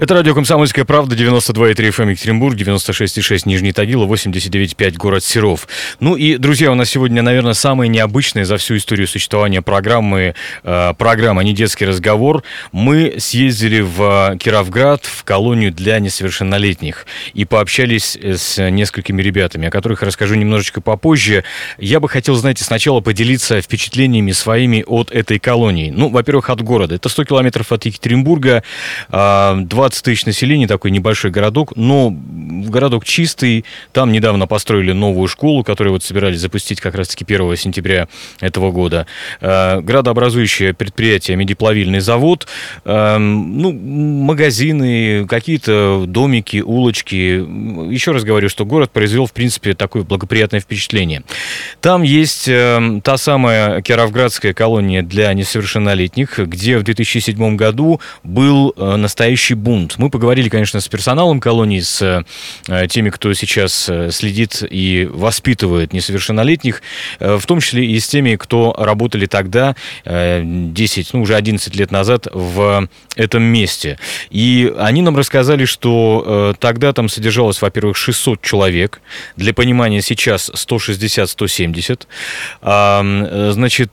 Это 0.00 0.14
радио 0.14 0.34
«Комсомольская 0.34 0.86
правда», 0.86 1.14
92,3 1.14 1.74
FM 1.74 2.10
Екатеринбург, 2.12 2.56
96,6 2.56 3.42
Нижний 3.44 3.74
Тагил, 3.74 4.10
89,5 4.10 4.96
город 4.96 5.22
Серов. 5.22 5.68
Ну 6.00 6.16
и, 6.16 6.38
друзья, 6.38 6.72
у 6.72 6.74
нас 6.74 6.88
сегодня, 6.88 7.20
наверное, 7.20 7.52
самое 7.52 7.90
необычное 7.90 8.46
за 8.46 8.56
всю 8.56 8.78
историю 8.78 9.06
существования 9.06 9.60
программы, 9.60 10.34
э, 10.64 10.94
программа 10.96 11.44
«Не 11.44 11.52
детский 11.52 11.84
разговор». 11.84 12.42
Мы 12.72 13.16
съездили 13.18 13.80
в 13.80 14.38
Кировград, 14.40 15.04
в 15.04 15.22
колонию 15.24 15.70
для 15.70 15.98
несовершеннолетних, 15.98 17.04
и 17.34 17.44
пообщались 17.44 18.16
с 18.16 18.70
несколькими 18.70 19.20
ребятами, 19.20 19.68
о 19.68 19.70
которых 19.70 20.02
расскажу 20.02 20.34
немножечко 20.34 20.80
попозже. 20.80 21.44
Я 21.76 22.00
бы 22.00 22.08
хотел, 22.08 22.36
знаете, 22.36 22.64
сначала 22.64 23.02
поделиться 23.02 23.60
впечатлениями 23.60 24.32
своими 24.32 24.82
от 24.86 25.10
этой 25.10 25.38
колонии. 25.38 25.92
Ну, 25.94 26.08
во-первых, 26.08 26.48
от 26.48 26.62
города. 26.62 26.94
Это 26.94 27.10
100 27.10 27.24
километров 27.26 27.70
от 27.70 27.84
Екатеринбурга, 27.84 28.62
20 29.10 29.89
20 29.90 30.04
тысяч 30.04 30.24
населения, 30.24 30.68
такой 30.68 30.92
небольшой 30.92 31.32
городок, 31.32 31.72
но 31.76 32.10
городок 32.12 33.04
чистый, 33.04 33.64
там 33.92 34.12
недавно 34.12 34.46
построили 34.46 34.92
новую 34.92 35.26
школу, 35.26 35.64
которую 35.64 35.94
вот 35.94 36.04
собирались 36.04 36.38
запустить 36.38 36.80
как 36.80 36.94
раз-таки 36.94 37.24
1 37.24 37.56
сентября 37.56 38.06
этого 38.40 38.70
года. 38.70 39.06
Э, 39.40 39.80
градообразующее 39.80 40.74
предприятие 40.74 41.36
Медиплавильный 41.36 41.98
завод, 42.00 42.46
э, 42.84 43.18
ну, 43.18 43.72
магазины, 43.72 45.26
какие-то 45.26 46.04
домики, 46.06 46.58
улочки. 46.58 47.44
Еще 47.92 48.12
раз 48.12 48.22
говорю, 48.22 48.48
что 48.48 48.64
город 48.64 48.92
произвел, 48.92 49.26
в 49.26 49.32
принципе, 49.32 49.74
такое 49.74 50.04
благоприятное 50.04 50.60
впечатление. 50.60 51.24
Там 51.80 52.02
есть 52.02 52.46
э, 52.46 53.00
та 53.02 53.16
самая 53.16 53.82
Кировградская 53.82 54.54
колония 54.54 55.02
для 55.02 55.32
несовершеннолетних, 55.34 56.38
где 56.38 56.78
в 56.78 56.84
2007 56.84 57.56
году 57.56 58.00
был 58.22 58.72
настоящий 58.76 59.54
бунт 59.54 59.79
бунт. 59.80 59.98
Мы 59.98 60.10
поговорили, 60.10 60.48
конечно, 60.48 60.80
с 60.80 60.88
персоналом 60.88 61.40
колонии, 61.40 61.80
с 61.80 62.24
э, 62.68 62.86
теми, 62.88 63.10
кто 63.10 63.32
сейчас 63.34 63.88
э, 63.88 64.10
следит 64.10 64.62
и 64.68 65.08
воспитывает 65.10 65.92
несовершеннолетних, 65.92 66.82
э, 67.18 67.36
в 67.36 67.46
том 67.46 67.60
числе 67.60 67.86
и 67.86 67.98
с 67.98 68.08
теми, 68.08 68.36
кто 68.36 68.74
работали 68.78 69.26
тогда, 69.26 69.74
10, 70.04 71.14
ну 71.14 71.22
уже 71.22 71.34
11 71.34 71.74
лет 71.74 71.90
назад, 71.90 72.28
в 72.32 72.88
этом 73.16 73.42
месте. 73.42 73.98
И 74.30 74.72
они 74.78 75.02
нам 75.02 75.16
рассказали, 75.16 75.64
что 75.64 76.54
тогда 76.58 76.92
там 76.92 77.08
содержалось, 77.08 77.62
во-первых, 77.62 77.96
600 77.96 78.42
человек. 78.42 79.00
Для 79.36 79.54
понимания, 79.54 80.02
сейчас 80.02 80.50
160-170. 80.50 82.06
Значит, 83.52 83.92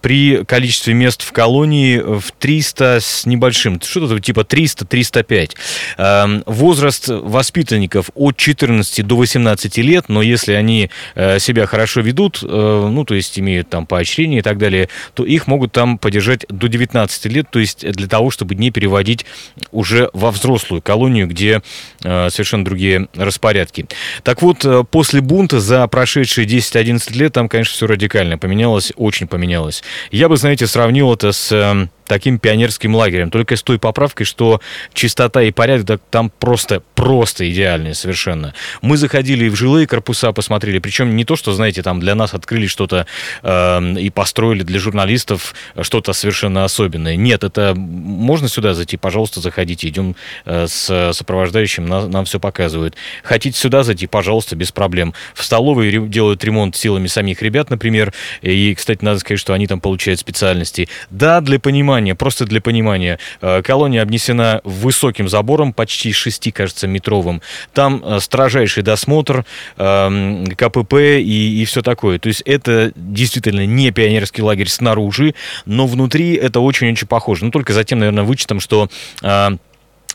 при 0.00 0.44
количестве 0.44 0.94
мест 0.94 1.22
в 1.22 1.32
колонии 1.32 1.98
в 1.98 2.30
300 2.38 3.00
с 3.00 3.26
небольшим, 3.26 3.80
что-то 3.80 4.20
типа 4.20 4.44
300 4.44 4.84
305. 5.14 5.56
Эм, 5.98 6.42
возраст 6.46 7.08
воспитанников 7.08 8.10
от 8.14 8.36
14 8.36 9.06
до 9.06 9.16
18 9.16 9.78
лет, 9.78 10.08
но 10.08 10.22
если 10.22 10.52
они 10.52 10.90
э, 11.14 11.38
себя 11.38 11.66
хорошо 11.66 12.00
ведут, 12.00 12.40
э, 12.42 12.46
ну, 12.46 13.04
то 13.04 13.14
есть 13.14 13.38
имеют 13.38 13.68
там 13.70 13.86
поощрение 13.86 14.40
и 14.40 14.42
так 14.42 14.58
далее, 14.58 14.88
то 15.14 15.24
их 15.24 15.46
могут 15.46 15.72
там 15.72 15.98
поддержать 15.98 16.46
до 16.48 16.68
19 16.68 17.26
лет, 17.26 17.46
то 17.50 17.58
есть 17.58 17.88
для 17.88 18.08
того, 18.08 18.30
чтобы 18.30 18.54
не 18.54 18.70
переводить 18.70 19.24
уже 19.70 20.10
во 20.12 20.30
взрослую 20.30 20.82
колонию, 20.82 21.28
где 21.28 21.62
э, 22.02 22.30
совершенно 22.30 22.64
другие 22.64 23.08
распорядки. 23.14 23.86
Так 24.22 24.42
вот, 24.42 24.66
после 24.90 25.20
бунта 25.20 25.60
за 25.60 25.86
прошедшие 25.86 26.46
10-11 26.46 27.16
лет 27.16 27.32
там, 27.32 27.48
конечно, 27.48 27.74
все 27.74 27.86
радикально 27.86 28.38
поменялось, 28.38 28.92
очень 28.96 29.26
поменялось. 29.26 29.82
Я 30.10 30.28
бы, 30.28 30.36
знаете, 30.36 30.66
сравнил 30.66 31.12
это 31.12 31.32
с 31.32 31.52
эм, 31.52 31.90
таким 32.06 32.38
пионерским 32.38 32.94
лагерем. 32.94 33.30
Только 33.30 33.56
с 33.56 33.62
той 33.62 33.78
поправкой, 33.78 34.26
что 34.26 34.60
чистота 34.92 35.42
и 35.42 35.50
порядок 35.50 36.02
там 36.10 36.30
просто, 36.30 36.82
просто 36.94 37.50
идеальные 37.50 37.94
совершенно. 37.94 38.54
Мы 38.82 38.96
заходили 38.96 39.48
в 39.48 39.56
жилые 39.56 39.86
корпуса, 39.86 40.32
посмотрели, 40.32 40.78
причем 40.78 41.16
не 41.16 41.24
то, 41.24 41.36
что, 41.36 41.52
знаете, 41.52 41.82
там 41.82 42.00
для 42.00 42.14
нас 42.14 42.34
открыли 42.34 42.66
что-то 42.66 43.06
э, 43.42 43.94
и 43.98 44.10
построили 44.10 44.62
для 44.62 44.78
журналистов 44.78 45.54
что-то 45.80 46.12
совершенно 46.12 46.64
особенное. 46.64 47.16
Нет, 47.16 47.44
это 47.44 47.74
можно 47.76 48.48
сюда 48.48 48.74
зайти, 48.74 48.96
пожалуйста, 48.96 49.40
заходите, 49.40 49.88
идем 49.88 50.16
э, 50.44 50.66
с 50.66 51.12
сопровождающим, 51.12 51.86
на, 51.86 52.06
нам 52.06 52.24
все 52.24 52.38
показывают. 52.38 52.94
Хотите 53.22 53.58
сюда 53.58 53.82
зайти, 53.82 54.06
пожалуйста, 54.06 54.56
без 54.56 54.72
проблем. 54.72 55.14
В 55.34 55.42
столовой 55.42 55.90
делают 56.08 56.44
ремонт 56.44 56.76
силами 56.76 57.06
самих 57.06 57.42
ребят, 57.42 57.70
например, 57.70 58.12
и, 58.42 58.74
кстати, 58.74 59.04
надо 59.04 59.20
сказать, 59.20 59.40
что 59.40 59.54
они 59.54 59.66
там 59.66 59.80
получают 59.80 60.20
специальности. 60.20 60.88
Да, 61.10 61.40
для 61.40 61.58
понимания 61.58 61.93
понимания, 61.94 62.14
просто 62.16 62.44
для 62.44 62.60
понимания, 62.60 63.18
э, 63.40 63.62
колония 63.62 64.02
обнесена 64.02 64.60
высоким 64.64 65.28
забором, 65.28 65.72
почти 65.72 66.12
6, 66.12 66.52
кажется, 66.52 66.88
метровым. 66.88 67.40
Там 67.72 68.02
э, 68.04 68.18
строжайший 68.20 68.82
досмотр, 68.82 69.44
эм, 69.76 70.46
КПП 70.46 70.94
и, 71.20 71.62
и 71.62 71.64
все 71.64 71.82
такое. 71.82 72.18
То 72.18 72.28
есть 72.28 72.42
это 72.46 72.92
действительно 72.96 73.64
не 73.64 73.92
пионерский 73.92 74.42
лагерь 74.42 74.68
снаружи, 74.68 75.34
но 75.66 75.86
внутри 75.86 76.34
это 76.34 76.58
очень-очень 76.58 77.06
похоже. 77.06 77.44
Ну, 77.44 77.50
только 77.52 77.72
за 77.72 77.84
тем, 77.84 78.00
наверное, 78.00 78.24
вычетом, 78.24 78.58
что 78.58 78.88
э, 79.22 79.50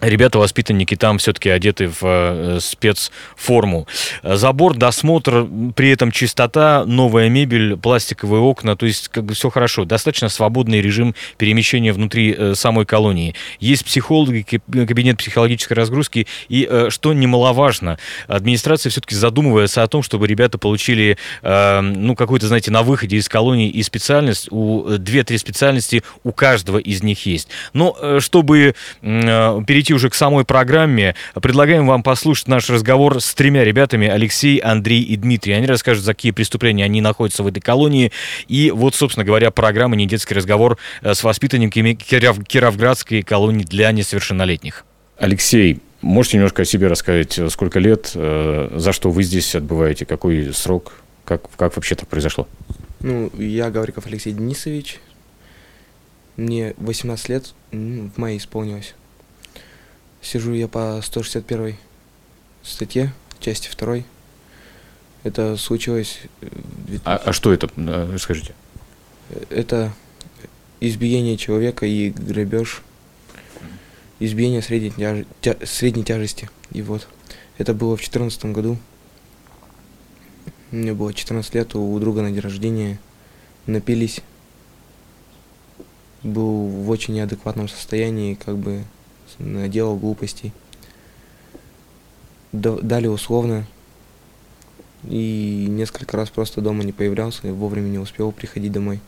ребята-воспитанники 0.01 0.95
там 0.95 1.17
все-таки 1.17 1.49
одеты 1.49 1.87
в 1.87 1.99
э, 2.01 2.59
спецформу. 2.61 3.87
Забор, 4.23 4.75
досмотр, 4.75 5.47
при 5.75 5.91
этом 5.91 6.11
чистота, 6.11 6.83
новая 6.85 7.29
мебель, 7.29 7.75
пластиковые 7.77 8.41
окна, 8.41 8.75
то 8.75 8.85
есть 8.85 9.09
как 9.09 9.25
бы 9.25 9.33
все 9.33 9.49
хорошо. 9.49 9.85
Достаточно 9.85 10.29
свободный 10.29 10.81
режим 10.81 11.15
перемещения 11.37 11.91
внутри 11.91 12.35
э, 12.37 12.53
самой 12.55 12.85
колонии. 12.85 13.35
Есть 13.59 13.85
психологи, 13.85 14.45
кабинет 14.71 15.17
психологической 15.17 15.75
разгрузки, 15.75 16.27
и, 16.47 16.67
э, 16.69 16.87
что 16.89 17.13
немаловажно, 17.13 17.99
администрация 18.27 18.89
все-таки 18.89 19.15
задумывается 19.15 19.83
о 19.83 19.87
том, 19.87 20.03
чтобы 20.03 20.27
ребята 20.27 20.57
получили, 20.57 21.17
ну, 21.41 22.15
какую-то, 22.15 22.47
знаете, 22.47 22.71
на 22.71 22.83
выходе 22.83 23.17
из 23.17 23.27
колонии 23.27 23.69
и 23.69 23.81
специальность, 23.83 24.47
у 24.51 24.97
две-три 24.97 25.37
специальности 25.37 26.03
у 26.23 26.31
каждого 26.31 26.77
из 26.77 27.03
них 27.03 27.25
есть. 27.25 27.49
Но 27.73 28.19
чтобы 28.19 28.75
перейти 29.01 29.88
перейти 29.89 29.93
уже 29.93 30.09
к 30.09 30.15
самой 30.15 30.45
программе, 30.45 31.15
предлагаем 31.33 31.87
вам 31.87 32.03
послушать 32.03 32.47
наш 32.47 32.69
разговор 32.69 33.19
с 33.21 33.33
тремя 33.33 33.63
ребятами, 33.63 34.07
Алексей, 34.07 34.57
Андрей 34.57 35.01
и 35.01 35.15
Дмитрий. 35.15 35.53
Они 35.53 35.65
расскажут, 35.65 36.03
за 36.03 36.13
какие 36.13 36.31
преступления 36.31 36.85
они 36.85 37.01
находятся 37.01 37.43
в 37.43 37.47
этой 37.47 37.59
колонии. 37.59 38.11
И 38.47 38.71
вот, 38.71 38.95
собственно 38.95 39.25
говоря, 39.25 39.51
программа 39.51 39.95
«Не 39.95 40.05
детский 40.05 40.35
разговор» 40.35 40.77
э, 41.01 41.13
с 41.13 41.23
воспитанниками 41.23 41.93
Киров... 41.93 42.43
Кировградской 42.45 43.23
колонии 43.23 43.63
для 43.63 43.91
несовершеннолетних. 43.91 44.85
Алексей, 45.17 45.79
можете 46.01 46.37
немножко 46.37 46.61
о 46.61 46.65
себе 46.65 46.87
рассказать? 46.87 47.39
Сколько 47.49 47.79
лет, 47.79 48.11
э, 48.13 48.69
за 48.75 48.93
что 48.93 49.09
вы 49.09 49.23
здесь 49.23 49.55
отбываете, 49.55 50.05
какой 50.05 50.53
срок, 50.53 50.93
как, 51.25 51.49
как 51.57 51.75
вообще 51.75 51.95
так 51.95 52.07
произошло? 52.07 52.47
Ну, 53.01 53.31
я 53.37 53.71
Гавриков 53.71 54.05
Алексей 54.05 54.33
Денисович. 54.33 54.99
Мне 56.35 56.73
18 56.77 57.29
лет 57.29 57.53
в 57.71 58.17
мае 58.17 58.37
исполнилось. 58.37 58.93
Сижу 60.21 60.53
я 60.53 60.67
по 60.67 61.01
161 61.03 61.75
статье, 62.63 63.13
части 63.39 63.69
2. 63.75 64.03
Это 65.23 65.57
случилось... 65.57 66.19
А, 67.05 67.17
а 67.17 67.33
что 67.33 67.53
это? 67.53 67.69
Расскажите. 67.77 68.53
Это 69.49 69.93
избиение 70.79 71.37
человека 71.37 71.85
и 71.85 72.09
грабеж. 72.09 72.81
Избиение 74.19 74.61
средней, 74.61 74.91
тяж... 74.91 75.25
тя... 75.41 75.55
средней 75.65 76.03
тяжести. 76.03 76.49
И 76.71 76.81
вот. 76.81 77.07
Это 77.57 77.73
было 77.73 77.95
в 77.95 77.99
2014 77.99 78.45
году. 78.45 78.77
Мне 80.71 80.93
было 80.93 81.13
14 81.13 81.55
лет, 81.55 81.75
у 81.75 81.99
друга 81.99 82.21
на 82.21 82.31
день 82.31 82.39
рождения. 82.39 82.99
Напились. 83.65 84.21
Был 86.23 86.67
в 86.67 86.89
очень 86.89 87.13
неадекватном 87.13 87.69
состоянии, 87.69 88.35
как 88.35 88.57
бы 88.57 88.83
наделал 89.39 89.97
глупостей. 89.97 90.53
Дали 92.51 93.07
условно. 93.07 93.65
И 95.03 95.65
несколько 95.69 96.17
раз 96.17 96.29
просто 96.29 96.61
дома 96.61 96.83
не 96.83 96.91
появлялся, 96.91 97.47
и 97.47 97.51
вовремя 97.51 97.87
не 97.87 97.99
успел 97.99 98.31
приходить 98.31 98.71
домой. 98.71 98.99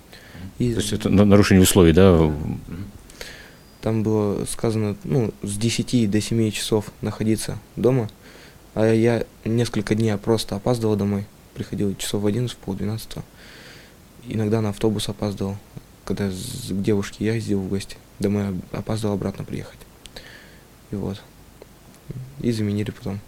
И... 0.58 0.74
То 0.74 0.80
есть 0.80 0.94
это 0.94 1.10
нарушение 1.10 1.64
условий, 1.64 1.92
да? 1.92 2.34
Там 3.82 4.04
было 4.04 4.46
сказано, 4.46 4.96
ну, 5.04 5.34
с 5.42 5.58
10 5.58 6.10
до 6.10 6.22
7 6.22 6.52
часов 6.52 6.92
находиться 7.02 7.58
дома, 7.76 8.10
а 8.76 8.94
я 8.94 9.26
несколько 9.44 9.96
дней 9.96 10.16
просто 10.18 10.56
опаздывал 10.56 10.96
домой. 10.96 11.26
Приходил 11.56 11.96
часов 11.96 12.22
в 12.22 12.28
11, 12.28 12.56
в 12.56 12.60
полдвенадцатого. 12.60 13.26
Иногда 14.28 14.62
на 14.62 14.70
автобус 14.70 15.10
опаздывал, 15.10 15.58
когда 16.06 16.30
к 16.30 16.82
девушке 16.82 17.26
я 17.26 17.34
ездил 17.34 17.60
в 17.60 17.68
гости. 17.68 17.98
Домой 18.20 18.46
опаздывал 18.72 19.16
обратно 19.16 19.44
приехать. 19.44 19.80
И 20.92 20.96
вот. 20.96 21.22
И 22.40 22.52
заменили 22.52 22.92
потом. 22.92 23.20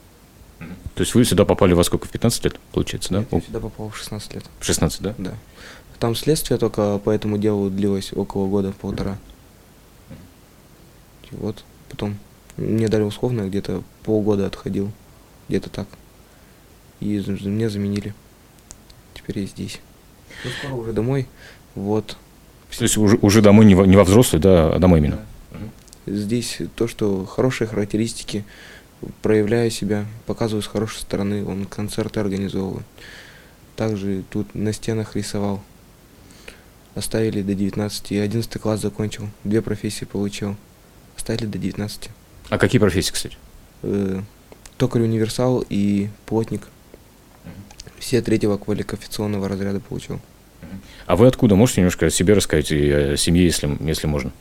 То 0.95 1.01
есть 1.01 1.15
вы 1.15 1.25
сюда 1.25 1.45
попали 1.45 1.73
во 1.73 1.83
сколько? 1.83 2.07
В 2.07 2.11
15 2.11 2.43
лет, 2.45 2.59
получается, 2.71 3.13
да? 3.13 3.19
Нет, 3.19 3.27
я 3.31 3.41
сюда 3.41 3.59
попал 3.59 3.89
в 3.89 3.97
16 3.97 4.33
лет. 4.35 4.43
В 4.59 4.65
16, 4.65 5.01
да? 5.01 5.15
Да. 5.17 5.33
Там 5.99 6.15
следствие 6.15 6.57
только 6.57 6.99
по 6.99 7.09
этому 7.09 7.37
делу 7.37 7.69
длилось 7.69 8.13
около 8.13 8.47
года-полтора. 8.47 9.17
И 11.31 11.35
вот, 11.35 11.63
потом 11.89 12.17
мне 12.57 12.87
дали 12.87 13.03
условно, 13.03 13.47
где-то 13.47 13.83
полгода 14.03 14.45
отходил, 14.45 14.91
где-то 15.47 15.69
так. 15.69 15.87
И 16.99 17.19
мне 17.27 17.69
заменили. 17.69 18.13
Теперь 19.13 19.39
я 19.39 19.45
здесь. 19.47 19.79
Ну, 20.43 20.51
скоро 20.51 20.73
уже 20.73 20.93
домой. 20.93 21.27
Вот. 21.75 22.17
То 22.77 22.83
есть 22.83 22.97
уже, 22.97 23.17
уже 23.21 23.41
домой 23.41 23.65
не 23.65 23.75
во, 23.75 23.85
не 23.85 23.95
во 23.95 24.03
взрослый, 24.03 24.41
да, 24.41 24.73
а 24.75 24.79
домой 24.79 24.99
именно? 24.99 25.19
Здесь 26.05 26.59
то, 26.75 26.87
что 26.87 27.25
хорошие 27.25 27.67
характеристики, 27.67 28.43
проявляю 29.21 29.71
себя, 29.71 30.05
показываю 30.25 30.61
с 30.61 30.67
хорошей 30.67 30.99
стороны, 30.99 31.45
он 31.45 31.65
концерты 31.65 32.19
организовывал. 32.19 32.81
Также 33.75 34.23
тут 34.29 34.53
на 34.53 34.73
стенах 34.73 35.15
рисовал. 35.15 35.61
Оставили 36.95 37.41
до 37.41 37.55
19, 37.55 38.11
и 38.11 38.17
11 38.17 38.61
класс 38.61 38.81
закончил, 38.81 39.27
две 39.43 39.61
профессии 39.61 40.05
получил. 40.05 40.55
Оставили 41.15 41.47
до 41.47 41.57
19. 41.57 42.09
А 42.49 42.57
какие 42.57 42.79
профессии, 42.79 43.11
кстати? 43.11 43.37
Э, 43.81 44.21
токарь 44.77 45.01
универсал 45.01 45.65
и 45.69 46.09
плотник. 46.25 46.67
Все 47.97 48.21
третьего 48.21 48.57
квалификационного 48.57 49.47
разряда 49.47 49.79
получил. 49.79 50.19
А 51.05 51.15
вы 51.15 51.27
откуда? 51.27 51.55
Можете 51.55 51.81
немножко 51.81 52.07
о 52.07 52.09
себе 52.09 52.33
рассказать 52.33 52.71
и 52.71 52.91
о 52.91 53.17
семье, 53.17 53.45
если, 53.45 53.75
если 53.81 54.07
можно? 54.07 54.31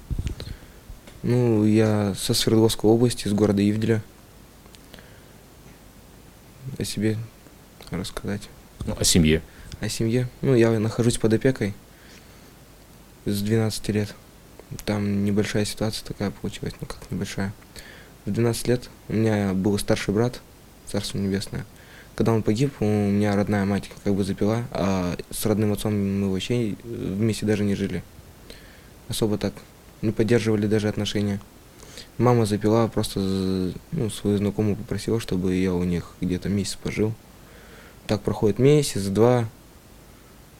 Ну, 1.22 1.64
я 1.64 2.14
со 2.16 2.34
Свердловской 2.34 2.90
области, 2.90 3.28
из 3.28 3.32
города 3.32 3.62
Ивделя. 3.62 4.02
О 6.78 6.84
себе 6.84 7.16
рассказать. 7.90 8.48
Ну, 8.86 8.96
о 8.98 9.04
семье. 9.04 9.40
О 9.80 9.88
семье. 9.88 10.28
Ну, 10.40 10.56
я 10.56 10.70
нахожусь 10.80 11.18
под 11.18 11.34
опекой 11.34 11.74
с 13.24 13.40
12 13.40 13.88
лет. 13.90 14.14
Там 14.84 15.24
небольшая 15.24 15.64
ситуация 15.64 16.04
такая 16.04 16.32
получилась, 16.32 16.74
ну 16.80 16.88
как 16.88 16.98
небольшая. 17.10 17.52
В 18.24 18.32
12 18.32 18.66
лет 18.66 18.90
у 19.08 19.12
меня 19.12 19.52
был 19.52 19.78
старший 19.78 20.14
брат, 20.14 20.40
царство 20.86 21.18
небесное. 21.18 21.64
Когда 22.16 22.32
он 22.32 22.42
погиб, 22.42 22.72
у 22.80 22.84
меня 22.84 23.36
родная 23.36 23.64
мать 23.64 23.90
как 24.02 24.14
бы 24.14 24.24
запила, 24.24 24.64
а 24.72 25.16
с 25.30 25.46
родным 25.46 25.72
отцом 25.72 25.94
мы 26.20 26.32
вообще 26.32 26.74
вместе 26.82 27.46
даже 27.46 27.62
не 27.64 27.76
жили. 27.76 28.02
Особо 29.08 29.38
так 29.38 29.52
не 30.02 30.12
поддерживали 30.12 30.66
даже 30.66 30.88
отношения. 30.88 31.40
Мама 32.18 32.44
запила, 32.44 32.88
просто 32.88 33.20
ну, 33.92 34.10
свою 34.10 34.38
знакомую 34.38 34.76
попросила, 34.76 35.18
чтобы 35.20 35.54
я 35.54 35.72
у 35.72 35.84
них 35.84 36.12
где-то 36.20 36.48
месяц 36.48 36.76
пожил. 36.76 37.14
Так 38.06 38.20
проходит 38.20 38.58
месяц, 38.58 39.06
два. 39.06 39.48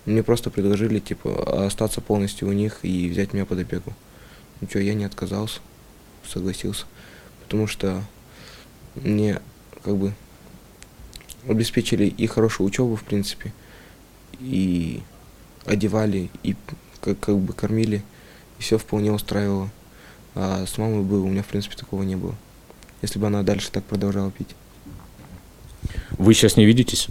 Мне 0.07 0.23
просто 0.23 0.51
предложили, 0.51 0.99
типа, 0.99 1.67
остаться 1.67 2.01
полностью 2.01 2.49
у 2.49 2.53
них 2.53 2.79
и 2.83 3.09
взять 3.09 3.33
меня 3.33 3.45
под 3.45 3.61
опеку. 3.61 3.93
Ну 4.61 4.69
что, 4.69 4.79
я 4.79 4.95
не 4.95 5.05
отказался, 5.05 5.61
согласился. 6.27 6.87
Потому 7.45 7.67
что 7.67 8.03
мне, 8.95 9.41
как 9.85 9.97
бы, 9.97 10.15
обеспечили 11.49 12.07
и 12.07 12.27
хорошую 12.27 12.67
учебу, 12.67 12.97
в 12.97 13.05
принципе, 13.05 13.53
и 14.41 15.03
одевали, 15.67 16.31
и 16.43 16.57
как, 17.01 17.19
как 17.21 17.39
бы 17.39 17.53
кормили, 17.53 18.03
и 18.63 18.65
все 18.65 18.79
вполне 18.79 19.13
устраивало. 19.13 19.71
А 20.37 20.65
с 20.67 20.79
мамой 20.79 21.03
бы 21.03 21.21
у 21.21 21.29
меня, 21.29 21.43
в 21.43 21.47
принципе, 21.47 21.77
такого 21.77 22.05
не 22.05 22.15
было. 22.15 22.37
Если 23.03 23.19
бы 23.19 23.27
она 23.27 23.43
дальше 23.43 23.71
так 23.73 23.83
продолжала 23.83 24.31
пить. 24.31 24.55
Вы 26.13 26.33
сейчас 26.33 26.57
не 26.57 26.65
видитесь? 26.65 27.09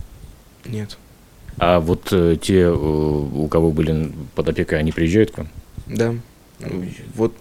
Нет. 0.64 0.98
А 1.58 1.82
вот 1.82 2.08
э, 2.14 2.38
те, 2.42 2.62
э, 2.62 2.72
у 2.72 3.48
кого 3.50 3.72
были 3.72 4.14
под 4.34 4.48
опекой, 4.48 4.80
они 4.80 4.94
приезжают 4.94 5.32
к 5.32 5.40
вам? 5.40 5.50
Да. 5.88 6.16
Вот 7.16 7.36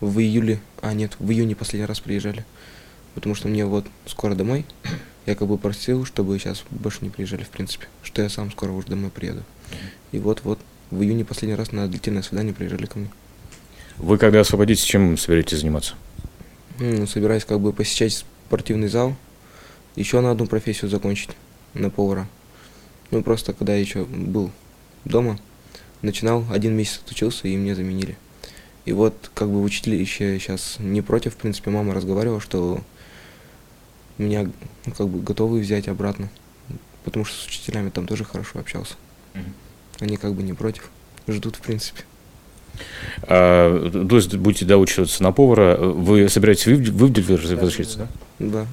в 0.00 0.18
июле, 0.18 0.58
а 0.80 0.94
нет, 0.94 1.16
в 1.18 1.30
июне 1.30 1.54
последний 1.54 1.86
раз 1.86 2.00
приезжали. 2.00 2.46
Потому 3.14 3.34
что 3.34 3.48
мне 3.48 3.66
вот 3.66 3.84
скоро 4.06 4.34
домой. 4.34 4.64
Я 5.26 5.34
как 5.34 5.46
бы 5.48 5.58
просил, 5.58 6.06
чтобы 6.06 6.38
сейчас 6.38 6.64
больше 6.70 7.00
не 7.02 7.10
приезжали, 7.10 7.44
в 7.44 7.50
принципе. 7.50 7.86
Что 8.02 8.22
я 8.22 8.30
сам 8.30 8.50
скоро 8.50 8.72
уже 8.72 8.86
домой 8.86 9.10
приеду. 9.10 9.42
И 10.12 10.18
вот-вот 10.18 10.58
в 10.92 11.02
июне 11.02 11.24
последний 11.24 11.56
раз 11.56 11.72
на 11.72 11.88
длительное 11.88 12.22
свидание 12.22 12.52
приезжали 12.52 12.84
ко 12.84 12.98
мне. 12.98 13.10
Вы 13.96 14.18
когда 14.18 14.40
освободитесь, 14.40 14.84
чем 14.84 15.16
собираетесь 15.16 15.60
заниматься? 15.60 15.94
Ну, 16.78 17.06
собираюсь 17.06 17.44
как 17.44 17.60
бы 17.60 17.72
посещать 17.72 18.24
спортивный 18.46 18.88
зал. 18.88 19.16
Еще 19.96 20.20
на 20.20 20.30
одну 20.30 20.46
профессию 20.46 20.90
закончить, 20.90 21.30
на 21.74 21.88
повара. 21.90 22.28
Ну, 23.10 23.22
просто 23.22 23.52
когда 23.52 23.74
я 23.74 23.80
еще 23.80 24.04
был 24.04 24.50
дома, 25.04 25.38
начинал, 26.02 26.44
один 26.50 26.74
месяц 26.74 27.00
отучился, 27.04 27.48
и 27.48 27.56
мне 27.56 27.74
заменили. 27.74 28.16
И 28.84 28.92
вот 28.92 29.30
как 29.34 29.48
бы 29.48 29.62
учителище 29.62 30.38
сейчас 30.38 30.76
не 30.78 31.00
против, 31.00 31.34
в 31.34 31.36
принципе, 31.36 31.70
мама 31.70 31.94
разговаривала, 31.94 32.40
что 32.40 32.82
меня 34.18 34.50
ну, 34.84 34.92
как 34.92 35.08
бы 35.08 35.20
готовы 35.20 35.60
взять 35.60 35.88
обратно. 35.88 36.28
Потому 37.04 37.24
что 37.24 37.36
с 37.36 37.46
учителями 37.46 37.90
там 37.90 38.06
тоже 38.06 38.24
хорошо 38.24 38.58
общался. 38.58 38.94
Они 40.00 40.16
как 40.16 40.34
бы 40.34 40.42
не 40.42 40.52
против, 40.52 40.90
ждут 41.28 41.56
в 41.56 41.60
принципе. 41.60 42.02
А, 43.22 43.90
то 44.08 44.16
есть 44.16 44.34
будете 44.36 44.64
доучиваться 44.64 45.22
на 45.22 45.32
повара. 45.32 45.76
Вы 45.76 46.28
собираетесь 46.28 46.66
в 46.66 46.70
Ивдель- 46.70 46.92
возвращаться, 47.52 47.98
да? 47.98 48.08
Да, 48.38 48.66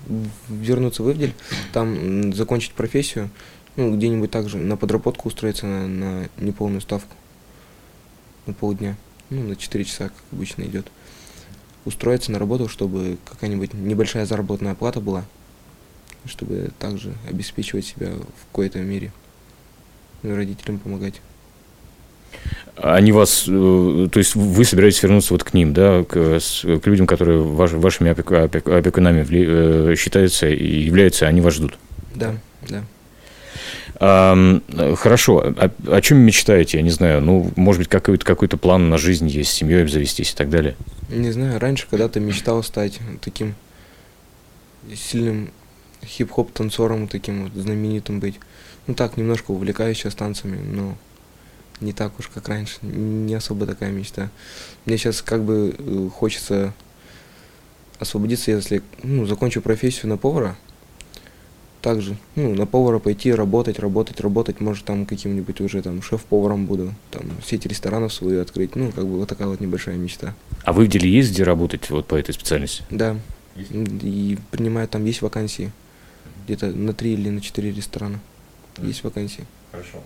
вернуться 0.47 1.03
в 1.03 1.11
Ивдель, 1.11 1.33
там 1.73 2.33
закончить 2.33 2.71
профессию, 2.71 3.29
ну, 3.75 3.95
где-нибудь 3.95 4.31
также 4.31 4.57
на 4.57 4.77
подработку 4.77 5.27
устроиться 5.27 5.65
на, 5.65 5.87
на 5.87 6.29
неполную 6.37 6.81
ставку. 6.81 7.15
На 8.45 8.53
полдня. 8.53 8.97
Ну, 9.29 9.43
на 9.43 9.55
4 9.55 9.83
часа, 9.85 10.05
как 10.05 10.17
обычно 10.31 10.63
идет. 10.63 10.87
Устроиться 11.85 12.31
на 12.31 12.39
работу, 12.39 12.67
чтобы 12.67 13.17
какая-нибудь 13.25 13.73
небольшая 13.73 14.25
заработная 14.25 14.75
плата 14.75 14.99
была, 14.99 15.23
чтобы 16.25 16.71
также 16.79 17.13
обеспечивать 17.27 17.85
себя 17.85 18.09
в 18.09 18.45
какой-то 18.51 18.79
мере. 18.79 19.11
И 20.23 20.29
родителям 20.29 20.79
помогать. 20.79 21.21
Они 22.75 23.11
вас, 23.11 23.45
э, 23.47 24.07
то 24.11 24.19
есть 24.19 24.35
вы 24.35 24.63
собираетесь 24.63 25.03
вернуться 25.03 25.33
вот 25.33 25.43
к 25.43 25.53
ним, 25.53 25.73
да, 25.73 26.03
к, 26.03 26.39
к 26.39 26.87
людям, 26.87 27.07
которые 27.07 27.41
ваш- 27.41 27.73
вашими 27.73 28.11
опеку- 28.11 28.35
опек- 28.35 28.71
опекунами 28.71 29.23
вли- 29.23 29.91
э, 29.91 29.95
считаются 29.97 30.47
и 30.47 30.79
являются, 30.81 31.27
они 31.27 31.41
вас 31.41 31.55
ждут. 31.55 31.77
Да, 32.15 32.35
да. 32.69 32.83
Э, 33.99 34.95
хорошо, 34.95 35.39
о, 35.39 35.71
о 35.87 36.01
чем 36.01 36.19
мечтаете, 36.19 36.77
я 36.77 36.83
не 36.83 36.89
знаю, 36.89 37.21
ну, 37.21 37.51
может 37.57 37.79
быть, 37.79 37.89
какой-то 37.89 38.25
какой 38.25 38.47
план 38.47 38.89
на 38.89 38.97
жизнь 38.97 39.27
есть, 39.27 39.51
с 39.51 39.53
семьей 39.53 39.83
обзавестись 39.83 40.31
и 40.31 40.35
так 40.35 40.49
далее. 40.49 40.75
Не 41.09 41.31
знаю, 41.31 41.59
раньше 41.59 41.85
когда-то 41.89 42.21
мечтал 42.21 42.63
стать 42.63 42.99
таким 43.21 43.55
сильным 44.95 45.49
хип-хоп 46.05 46.51
танцором, 46.53 47.07
таким 47.09 47.43
вот 47.49 47.61
знаменитым 47.61 48.21
быть. 48.21 48.35
Ну 48.87 48.93
так, 48.93 49.17
немножко 49.17 49.51
увлекаюсь 49.51 49.97
сейчас 49.97 50.15
танцами, 50.15 50.57
но 50.57 50.97
не 51.81 51.93
так 51.93 52.17
уж, 52.19 52.27
как 52.27 52.47
раньше. 52.49 52.77
Не 52.81 53.35
особо 53.35 53.65
такая 53.65 53.91
мечта. 53.91 54.29
Мне 54.85 54.97
сейчас 54.97 55.21
как 55.21 55.43
бы 55.43 55.75
э, 55.77 56.09
хочется 56.13 56.73
освободиться, 57.99 58.51
если 58.51 58.81
ну, 59.03 59.25
закончу 59.25 59.61
профессию 59.61 60.07
на 60.07 60.17
повара. 60.17 60.57
Также, 61.81 62.17
ну, 62.35 62.53
на 62.55 62.65
повара 62.65 62.99
пойти 62.99 63.31
работать, 63.33 63.79
работать, 63.79 64.19
работать, 64.19 64.59
может 64.59 64.83
там 64.83 65.05
каким-нибудь 65.05 65.61
уже 65.61 65.81
там 65.81 66.01
шеф-поваром 66.01 66.65
буду, 66.65 66.93
там 67.09 67.23
сеть 67.45 67.65
ресторанов 67.65 68.13
свою 68.13 68.41
открыть, 68.41 68.75
ну, 68.75 68.91
как 68.91 69.05
бы 69.05 69.17
вот 69.17 69.29
такая 69.29 69.47
вот 69.47 69.61
небольшая 69.61 69.95
мечта. 69.95 70.35
А 70.63 70.73
вы 70.73 70.85
в 70.85 70.87
деле 70.89 71.09
есть 71.09 71.31
где 71.31 71.43
работать 71.43 71.89
вот 71.89 72.05
по 72.05 72.15
этой 72.15 72.33
специальности? 72.33 72.83
Да. 72.89 73.17
И 73.55 74.37
принимают 74.51 74.91
там 74.91 75.05
есть 75.05 75.21
вакансии. 75.21 75.71
Где-то 76.45 76.67
на 76.67 76.93
три 76.93 77.13
или 77.13 77.29
на 77.29 77.39
четыре 77.39 77.71
ресторана. 77.71 78.19
Есть 78.83 79.03
вакансии. 79.03 79.45
Хорошо. 79.71 80.03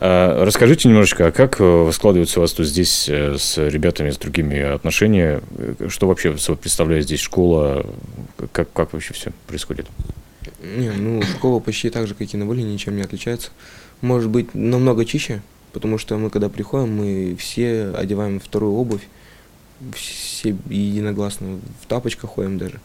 А, 0.00 0.44
Расскажите 0.44 0.88
немножечко, 0.88 1.26
а 1.26 1.32
как 1.32 1.56
э, 1.60 1.90
складываются 1.92 2.38
у 2.38 2.42
вас 2.42 2.52
тут 2.52 2.66
здесь 2.66 3.08
э, 3.08 3.36
с 3.38 3.58
ребятами, 3.58 4.10
с 4.10 4.18
другими 4.18 4.60
отношения? 4.60 5.40
Э, 5.56 5.88
Что 5.88 6.06
вообще 6.06 6.32
представляет 6.32 7.04
здесь 7.04 7.20
школа? 7.20 7.84
Как, 8.52 8.72
как 8.72 8.92
вообще 8.92 9.14
все 9.14 9.32
происходит? 9.46 9.86
Не, 10.62 10.90
ну, 10.90 11.22
школа 11.22 11.60
почти 11.60 11.90
так 11.90 12.06
же, 12.06 12.14
как 12.14 12.32
и 12.32 12.36
на 12.36 12.46
воле, 12.46 12.62
ничем 12.62 12.96
не 12.96 13.02
отличается. 13.02 13.50
Может 14.00 14.30
быть, 14.30 14.54
намного 14.54 15.04
чище, 15.04 15.42
потому 15.72 15.98
что 15.98 16.16
мы, 16.16 16.30
когда 16.30 16.48
приходим, 16.48 16.96
мы 16.96 17.36
все 17.38 17.90
одеваем 17.96 18.38
вторую 18.40 18.74
обувь, 18.74 19.02
все 19.94 20.56
единогласно 20.68 21.58
в 21.82 21.86
тапочках 21.86 22.30
ходим 22.30 22.58
даже. 22.58 22.80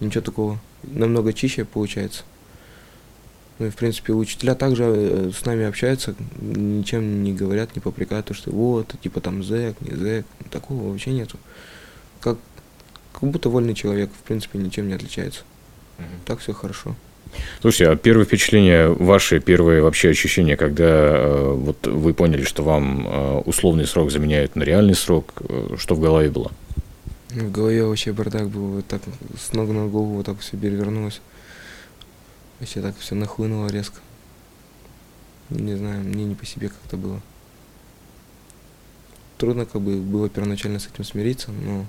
Ничего 0.00 0.22
такого. 0.22 0.58
Намного 0.82 1.32
чище 1.32 1.64
получается. 1.64 2.24
Ну 3.58 3.66
и, 3.66 3.70
в 3.70 3.76
принципе, 3.76 4.12
учителя 4.12 4.54
также 4.54 4.84
э, 4.84 5.30
с 5.36 5.44
нами 5.44 5.64
общаются, 5.64 6.14
ничем 6.40 7.24
не 7.24 7.32
говорят, 7.32 7.74
не 7.74 7.80
попрекают, 7.80 8.26
то, 8.26 8.34
что 8.34 8.50
вот, 8.50 8.94
типа 9.02 9.20
там 9.20 9.42
зэк, 9.42 9.76
не 9.80 9.96
зэк. 9.96 10.26
Такого 10.50 10.90
вообще 10.90 11.10
нету. 11.10 11.38
Как, 12.20 12.38
как 13.12 13.30
будто 13.30 13.48
вольный 13.48 13.74
человек, 13.74 14.10
в 14.10 14.26
принципе, 14.26 14.58
ничем 14.58 14.88
не 14.88 14.94
отличается. 14.94 15.42
Так 16.24 16.38
все 16.38 16.52
хорошо. 16.52 16.94
Слушайте, 17.60 17.90
а 17.90 17.96
первое 17.96 18.24
впечатление, 18.24 18.88
ваши 18.88 19.40
первые 19.40 19.82
вообще 19.82 20.10
ощущения, 20.10 20.56
когда 20.56 20.84
э, 20.86 21.52
вот 21.52 21.86
вы 21.86 22.14
поняли, 22.14 22.44
что 22.44 22.62
вам 22.62 23.06
э, 23.06 23.38
условный 23.44 23.86
срок 23.86 24.10
заменяют 24.10 24.56
на 24.56 24.62
реальный 24.62 24.94
срок, 24.94 25.34
э, 25.40 25.74
что 25.76 25.94
в 25.94 26.00
голове 26.00 26.30
было? 26.30 26.50
В 27.30 27.50
голове 27.50 27.84
вообще 27.84 28.12
бардак 28.12 28.48
был, 28.48 28.76
вот 28.76 28.86
так 28.86 29.02
с 29.38 29.52
ног 29.52 29.68
на 29.68 29.86
голову 29.86 30.14
вот 30.14 30.26
так 30.26 30.38
все 30.40 30.56
перевернулось. 30.56 31.20
Вообще 32.58 32.82
так 32.82 32.96
все 32.98 33.14
нахлынуло 33.14 33.68
резко. 33.68 34.00
Не 35.50 35.76
знаю, 35.76 36.02
мне 36.02 36.24
не 36.24 36.34
по 36.34 36.44
себе 36.44 36.68
как-то 36.68 36.96
было. 36.96 37.20
Трудно 39.38 39.66
как 39.66 39.80
бы 39.80 39.96
было 39.98 40.28
первоначально 40.28 40.78
с 40.78 40.88
этим 40.88 41.04
смириться, 41.04 41.52
но 41.52 41.86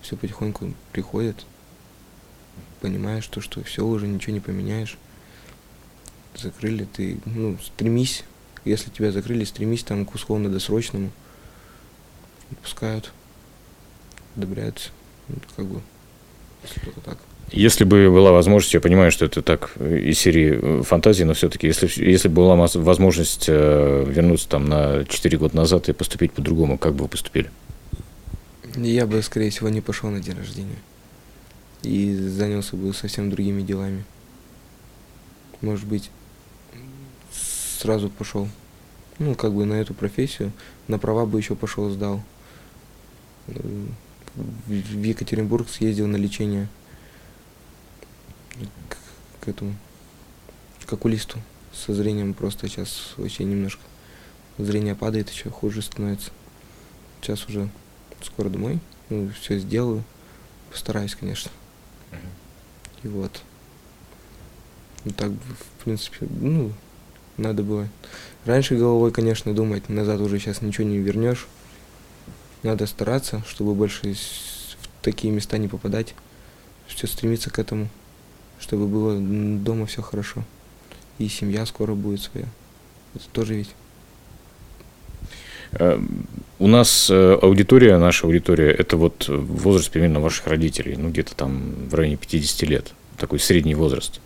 все 0.00 0.16
потихоньку 0.16 0.72
приходит. 0.92 1.44
Понимаешь, 2.80 3.26
то, 3.26 3.40
что 3.40 3.62
все 3.64 3.84
уже 3.84 4.06
ничего 4.06 4.32
не 4.32 4.40
поменяешь. 4.40 4.96
Закрыли, 6.36 6.84
ты, 6.84 7.20
ну, 7.24 7.58
стремись. 7.58 8.24
Если 8.64 8.90
тебя 8.90 9.10
закрыли, 9.12 9.44
стремись 9.44 9.82
там 9.82 10.06
к 10.06 10.14
условно-досрочному. 10.14 11.10
Отпускают 12.50 13.12
одобряются. 14.36 14.90
Ну, 15.28 15.36
как 15.56 15.66
бы, 15.66 15.82
если 16.62 16.80
только 16.80 17.00
так. 17.00 17.18
Если 17.52 17.84
бы 17.84 18.10
была 18.10 18.32
возможность, 18.32 18.72
я 18.74 18.80
понимаю, 18.80 19.12
что 19.12 19.26
это 19.26 19.42
так 19.42 19.76
из 19.76 20.18
серии 20.18 20.58
э, 20.60 20.82
фантазии, 20.82 21.24
но 21.24 21.34
все-таки, 21.34 21.66
если, 21.66 21.88
если 22.02 22.28
бы 22.28 22.36
была 22.36 22.56
возможность 22.56 23.44
э, 23.48 24.04
вернуться 24.08 24.48
там 24.48 24.64
на 24.64 25.04
4 25.04 25.38
года 25.38 25.56
назад 25.56 25.88
и 25.88 25.92
поступить 25.92 26.32
по-другому, 26.32 26.78
как 26.78 26.94
бы 26.94 27.02
вы 27.02 27.08
поступили? 27.08 27.50
Я 28.74 29.06
бы, 29.06 29.22
скорее 29.22 29.50
всего, 29.50 29.68
не 29.68 29.82
пошел 29.82 30.08
на 30.08 30.20
день 30.20 30.36
рождения. 30.36 30.78
И 31.82 32.14
занялся 32.14 32.74
бы 32.74 32.94
совсем 32.94 33.28
другими 33.28 33.60
делами. 33.62 34.04
Может 35.60 35.86
быть, 35.86 36.10
сразу 37.78 38.08
пошел. 38.08 38.48
Ну, 39.18 39.34
как 39.34 39.52
бы 39.52 39.66
на 39.66 39.74
эту 39.74 39.92
профессию. 39.92 40.52
На 40.88 40.98
права 40.98 41.26
бы 41.26 41.38
еще 41.38 41.54
пошел, 41.54 41.90
сдал 41.90 42.22
в 44.36 45.02
Екатеринбург 45.02 45.68
съездил 45.68 46.06
на 46.06 46.16
лечение 46.16 46.68
к, 48.88 48.96
к 49.44 49.48
этому, 49.48 49.74
к 50.86 50.92
окулисту 50.92 51.38
со 51.72 51.94
зрением 51.94 52.34
просто 52.34 52.68
сейчас 52.68 53.14
вообще 53.16 53.44
немножко 53.44 53.82
зрение 54.58 54.94
падает, 54.94 55.30
еще 55.30 55.50
хуже 55.50 55.82
становится. 55.82 56.30
Сейчас 57.20 57.46
уже 57.46 57.68
скоро 58.22 58.48
домой, 58.48 58.80
ну, 59.08 59.30
все 59.40 59.58
сделаю, 59.58 60.04
постараюсь, 60.70 61.14
конечно. 61.14 61.50
И 63.02 63.08
вот. 63.08 63.42
Ну 65.04 65.12
так, 65.12 65.30
в 65.30 65.84
принципе, 65.84 66.26
ну, 66.28 66.72
надо 67.36 67.62
было. 67.62 67.88
Раньше 68.44 68.76
головой, 68.76 69.10
конечно, 69.12 69.54
думать, 69.54 69.88
назад 69.88 70.20
уже 70.20 70.38
сейчас 70.38 70.62
ничего 70.62 70.86
не 70.86 70.98
вернешь 70.98 71.48
надо 72.62 72.86
стараться, 72.86 73.42
чтобы 73.46 73.74
больше 73.74 74.14
в 74.14 75.02
такие 75.02 75.32
места 75.32 75.58
не 75.58 75.68
попадать. 75.68 76.14
Все 76.86 77.06
стремиться 77.06 77.50
к 77.50 77.58
этому, 77.58 77.88
чтобы 78.72 78.86
было 78.86 79.18
дома 79.20 79.84
все 79.84 80.00
хорошо. 80.00 80.42
И 81.18 81.28
семья 81.28 81.66
скоро 81.66 81.92
будет 81.92 82.22
своя. 82.22 82.46
Это 83.14 83.24
тоже 83.30 83.56
ведь. 83.56 83.68
Э, 85.72 86.00
у 86.58 86.66
нас 86.66 87.10
э, 87.10 87.38
аудитория, 87.42 87.98
наша 87.98 88.26
аудитория, 88.26 88.70
это 88.70 88.96
вот 88.96 89.28
возраст 89.28 89.90
примерно 89.90 90.20
ваших 90.20 90.46
родителей, 90.46 90.96
ну 90.96 91.10
где-то 91.10 91.34
там 91.34 91.60
в 91.90 91.94
районе 91.94 92.16
50 92.16 92.62
лет, 92.62 92.94
такой 93.18 93.40
средний 93.40 93.74
возраст. 93.74 94.22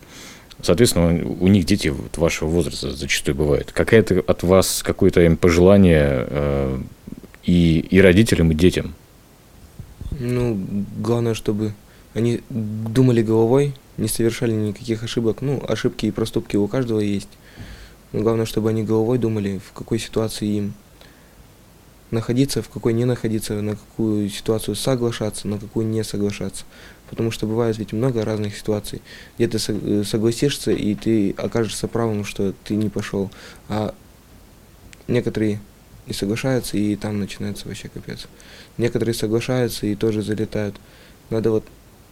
Соответственно, 0.61 1.27
у 1.27 1.47
них 1.49 1.65
дети 1.65 1.89
вот 1.89 2.17
вашего 2.17 2.47
возраста 2.47 2.91
зачастую 2.91 3.35
бывают. 3.35 3.73
Какая-то 3.73 4.23
от 4.25 4.43
вас 4.43 4.81
какое-то 4.81 5.19
им 5.19 5.35
пожелание 5.35 6.25
э, 6.29 6.79
и, 7.43 7.79
и 7.79 7.99
родителям, 7.99 8.51
и 8.51 8.55
детям? 8.55 8.95
Ну, 10.17 10.57
главное, 10.99 11.33
чтобы 11.33 11.73
они 12.13 12.39
думали 12.49 13.21
головой, 13.21 13.73
не 13.97 14.07
совершали 14.07 14.51
никаких 14.51 15.03
ошибок. 15.03 15.41
Ну, 15.41 15.63
ошибки 15.67 16.05
и 16.05 16.11
проступки 16.11 16.55
у 16.55 16.67
каждого 16.67 16.99
есть. 16.99 17.29
Но 18.13 18.21
главное, 18.21 18.45
чтобы 18.45 18.69
они 18.69 18.83
головой 18.83 19.17
думали, 19.17 19.59
в 19.59 19.73
какой 19.73 19.99
ситуации 19.99 20.47
им 20.47 20.73
находиться, 22.09 22.61
в 22.61 22.69
какой 22.69 22.93
не 22.93 23.05
находиться, 23.05 23.53
на 23.61 23.75
какую 23.75 24.29
ситуацию 24.29 24.75
соглашаться, 24.75 25.47
на 25.47 25.59
какую 25.59 25.87
не 25.87 26.03
соглашаться. 26.03 26.63
Потому 27.09 27.31
что 27.31 27.47
бывает 27.47 27.77
ведь 27.77 27.93
много 27.93 28.23
разных 28.23 28.55
ситуаций, 28.57 29.01
где 29.37 29.47
ты 29.47 29.59
согласишься, 30.03 30.71
и 30.71 30.95
ты 30.95 31.31
окажешься 31.31 31.87
правым, 31.87 32.23
что 32.23 32.53
ты 32.63 32.75
не 32.75 32.89
пошел. 32.89 33.29
А 33.69 33.93
некоторые 35.07 35.59
не 36.05 36.13
соглашаются, 36.13 36.77
и 36.77 36.95
там 36.95 37.19
начинается 37.19 37.67
вообще 37.67 37.89
капец. 37.89 38.27
Некоторые 38.77 39.13
соглашаются 39.13 39.85
и 39.85 39.95
тоже 39.95 40.21
залетают. 40.21 40.75
Надо 41.29 41.51
вот 41.51 41.65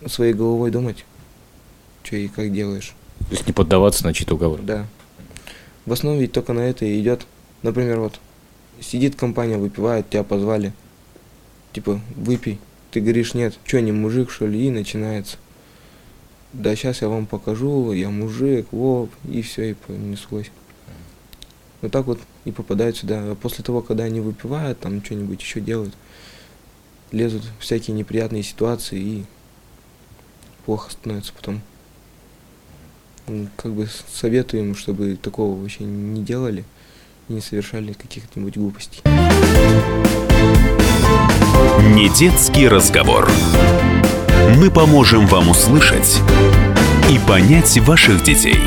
своей 0.07 0.33
головой 0.33 0.71
думать, 0.71 1.05
что 2.05 2.15
и 2.15 2.27
как 2.27 2.53
делаешь. 2.53 2.93
То 3.19 3.31
есть 3.31 3.47
не 3.47 3.53
поддаваться 3.53 4.03
на 4.03 4.13
чьи-то 4.13 4.35
уговоры? 4.35 4.61
Да. 4.63 4.85
В 5.85 5.93
основном 5.93 6.21
ведь 6.21 6.31
только 6.31 6.53
на 6.53 6.59
это 6.59 6.85
и 6.85 6.99
идет. 6.99 7.25
Например, 7.63 7.99
вот 7.99 8.19
сидит 8.79 9.15
компания, 9.15 9.57
выпивает, 9.57 10.09
тебя 10.09 10.23
позвали. 10.23 10.73
Типа, 11.73 11.99
выпей. 12.15 12.59
Ты 12.91 13.01
говоришь, 13.01 13.33
нет, 13.33 13.57
что, 13.65 13.81
не 13.81 13.91
мужик, 13.91 14.31
что 14.31 14.47
ли? 14.47 14.67
И 14.67 14.71
начинается. 14.71 15.37
Да, 16.53 16.75
сейчас 16.75 17.01
я 17.01 17.09
вам 17.09 17.25
покажу, 17.25 17.91
я 17.91 18.09
мужик, 18.09 18.67
воп, 18.71 19.11
и 19.29 19.41
все, 19.41 19.71
и 19.71 19.73
понеслось. 19.73 20.51
Вот 21.81 21.91
так 21.91 22.05
вот 22.05 22.19
и 22.45 22.51
попадают 22.51 22.97
сюда. 22.97 23.31
А 23.31 23.35
после 23.35 23.63
того, 23.63 23.81
когда 23.81 24.05
они 24.05 24.21
выпивают, 24.21 24.79
там 24.79 25.03
что-нибудь 25.03 25.41
еще 25.41 25.59
делают, 25.59 25.93
лезут 27.11 27.43
в 27.43 27.63
всякие 27.63 27.95
неприятные 27.95 28.43
ситуации 28.43 28.99
и 28.99 29.25
плохо 30.65 30.91
становится 30.91 31.33
потом. 31.33 31.61
Как 33.55 33.73
бы 33.73 33.87
советуем, 34.13 34.75
чтобы 34.75 35.15
такого 35.15 35.59
вообще 35.59 35.83
не 35.83 36.23
делали 36.23 36.63
и 37.27 37.33
не 37.33 37.41
совершали 37.41 37.93
каких-нибудь 37.93 38.55
глупостей. 38.55 39.01
Не 41.95 42.09
детский 42.09 42.67
разговор. 42.67 43.29
Мы 44.57 44.69
поможем 44.69 45.25
вам 45.25 45.49
услышать 45.49 46.21
и 47.09 47.19
понять 47.27 47.77
ваших 47.79 48.23
детей. 48.23 48.59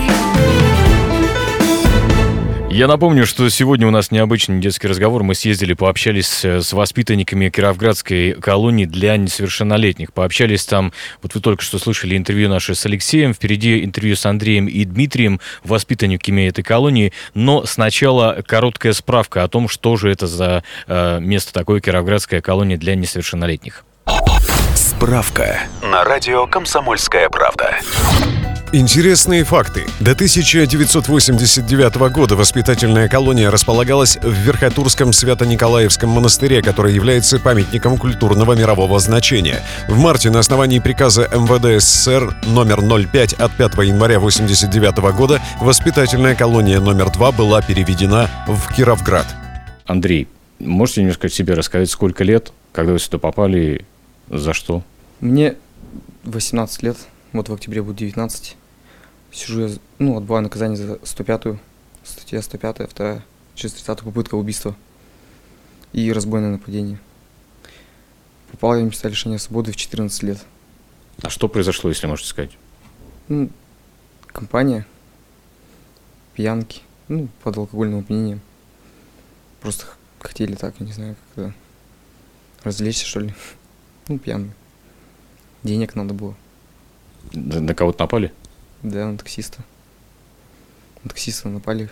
Я 2.78 2.87
напомню, 2.87 3.26
что 3.26 3.49
сегодня 3.49 3.88
у 3.88 3.90
нас 3.90 4.12
необычный 4.12 4.61
детский 4.61 4.87
разговор. 4.87 5.25
Мы 5.25 5.35
съездили, 5.35 5.73
пообщались 5.73 6.44
с 6.44 6.73
воспитанниками 6.73 7.49
Кировградской 7.49 8.35
колонии 8.35 8.85
для 8.85 9.16
несовершеннолетних. 9.16 10.12
Пообщались 10.12 10.64
там, 10.64 10.92
вот 11.20 11.35
вы 11.35 11.40
только 11.40 11.64
что 11.64 11.80
слышали 11.80 12.16
интервью 12.16 12.49
наше 12.49 12.76
с 12.76 12.87
Алексеем, 12.87 13.35
впереди 13.35 13.82
интервью 13.82 14.14
с 14.14 14.25
Андреем 14.26 14.68
и 14.68 14.85
Дмитрием, 14.85 15.40
воспитанниками 15.64 16.42
этой 16.42 16.62
колонии. 16.62 17.12
Но 17.35 17.66
сначала 17.66 18.44
короткая 18.47 18.92
справка 18.92 19.42
о 19.42 19.49
том, 19.49 19.68
что 19.68 19.97
же 19.97 20.08
это 20.08 20.28
за 20.28 20.62
э, 20.87 21.18
место 21.18 21.52
такое 21.52 21.80
Кировградская 21.80 22.40
колония 22.40 22.76
для 22.76 22.94
несовершеннолетних. 22.94 23.85
Справка 24.76 25.62
на 25.82 26.04
радио 26.04 26.47
«Комсомольская 26.47 27.28
правда». 27.28 27.80
Интересные 28.72 29.44
факты. 29.44 29.87
До 29.98 30.12
1989 30.12 31.94
года 32.12 32.37
воспитательная 32.37 33.08
колония 33.08 33.50
располагалась 33.50 34.18
в 34.18 34.30
Верхотурском 34.30 35.14
Свято-Николаевском 35.14 36.10
монастыре, 36.10 36.60
который 36.60 36.94
является 36.94 37.40
памятником 37.40 37.96
культурного 37.96 38.52
мирового 38.52 38.98
значения. 38.98 39.62
В 39.88 39.98
марте 39.98 40.28
на 40.28 40.40
основании 40.40 40.80
приказа 40.80 41.30
МВД 41.32 41.82
СССР 41.82 42.37
номер 42.42 42.82
05 42.82 43.32
от 43.34 43.56
5 43.56 43.75
января 43.87 44.18
1989 44.18 45.16
года 45.16 45.40
воспитательная 45.62 46.34
колония 46.34 46.78
номер 46.78 47.10
2 47.10 47.32
была 47.32 47.62
переведена 47.62 48.28
в 48.46 48.75
Кировград. 48.75 49.26
Андрей, 49.87 50.28
можете 50.58 51.00
немножко 51.00 51.30
себе 51.30 51.54
рассказать, 51.54 51.88
сколько 51.88 52.22
лет, 52.22 52.52
когда 52.72 52.92
вы 52.92 52.98
сюда 52.98 53.16
попали, 53.16 53.87
за 54.28 54.52
что? 54.52 54.82
Мне 55.20 55.54
18 56.25 56.82
лет, 56.82 56.98
вот 57.32 57.49
в 57.49 57.54
октябре 57.54 57.82
будет 57.82 57.97
19. 57.97 58.56
Сижу 59.32 59.61
я, 59.66 59.75
ну, 59.99 60.16
отбываю 60.16 60.42
наказание 60.42 60.76
за 60.76 60.94
105-ю, 60.94 61.58
статья 62.02 62.38
105-я, 62.38 62.87
вторая, 62.87 63.25
630 63.54 64.04
попытка 64.04 64.35
убийства 64.37 64.75
и 65.92 66.12
разбойное 66.12 66.50
нападение. 66.50 66.99
Попал 68.50 68.76
я 68.76 68.82
в 68.82 68.87
места 68.87 69.08
лишения 69.08 69.38
свободы 69.38 69.73
в 69.73 69.76
14 69.76 70.23
лет. 70.23 70.38
А 71.23 71.30
что 71.30 71.49
произошло, 71.49 71.90
если 71.90 72.06
можете 72.06 72.28
сказать? 72.28 72.56
Ну, 73.28 73.50
компания, 74.28 74.87
пьянки, 76.35 76.80
ну, 77.08 77.28
под 77.42 77.58
алкогольным 77.58 78.00
опьянением. 78.00 78.40
Просто 79.61 79.87
хотели 80.20 80.54
так, 80.54 80.75
я 80.78 80.87
не 80.87 80.92
знаю, 80.92 81.16
как-то 81.35 81.54
развлечься, 82.62 83.06
что 83.06 83.20
ли. 83.20 83.35
Ну, 84.08 84.18
пьяный. 84.18 84.52
Денег 85.62 85.94
надо 85.94 86.14
было. 86.14 86.35
На 87.32 87.75
кого-то 87.75 88.04
напали? 88.04 88.32
Да, 88.82 89.06
на 89.06 89.18
таксиста. 89.18 89.62
На 91.04 91.10
таксиста 91.10 91.48
напали. 91.48 91.90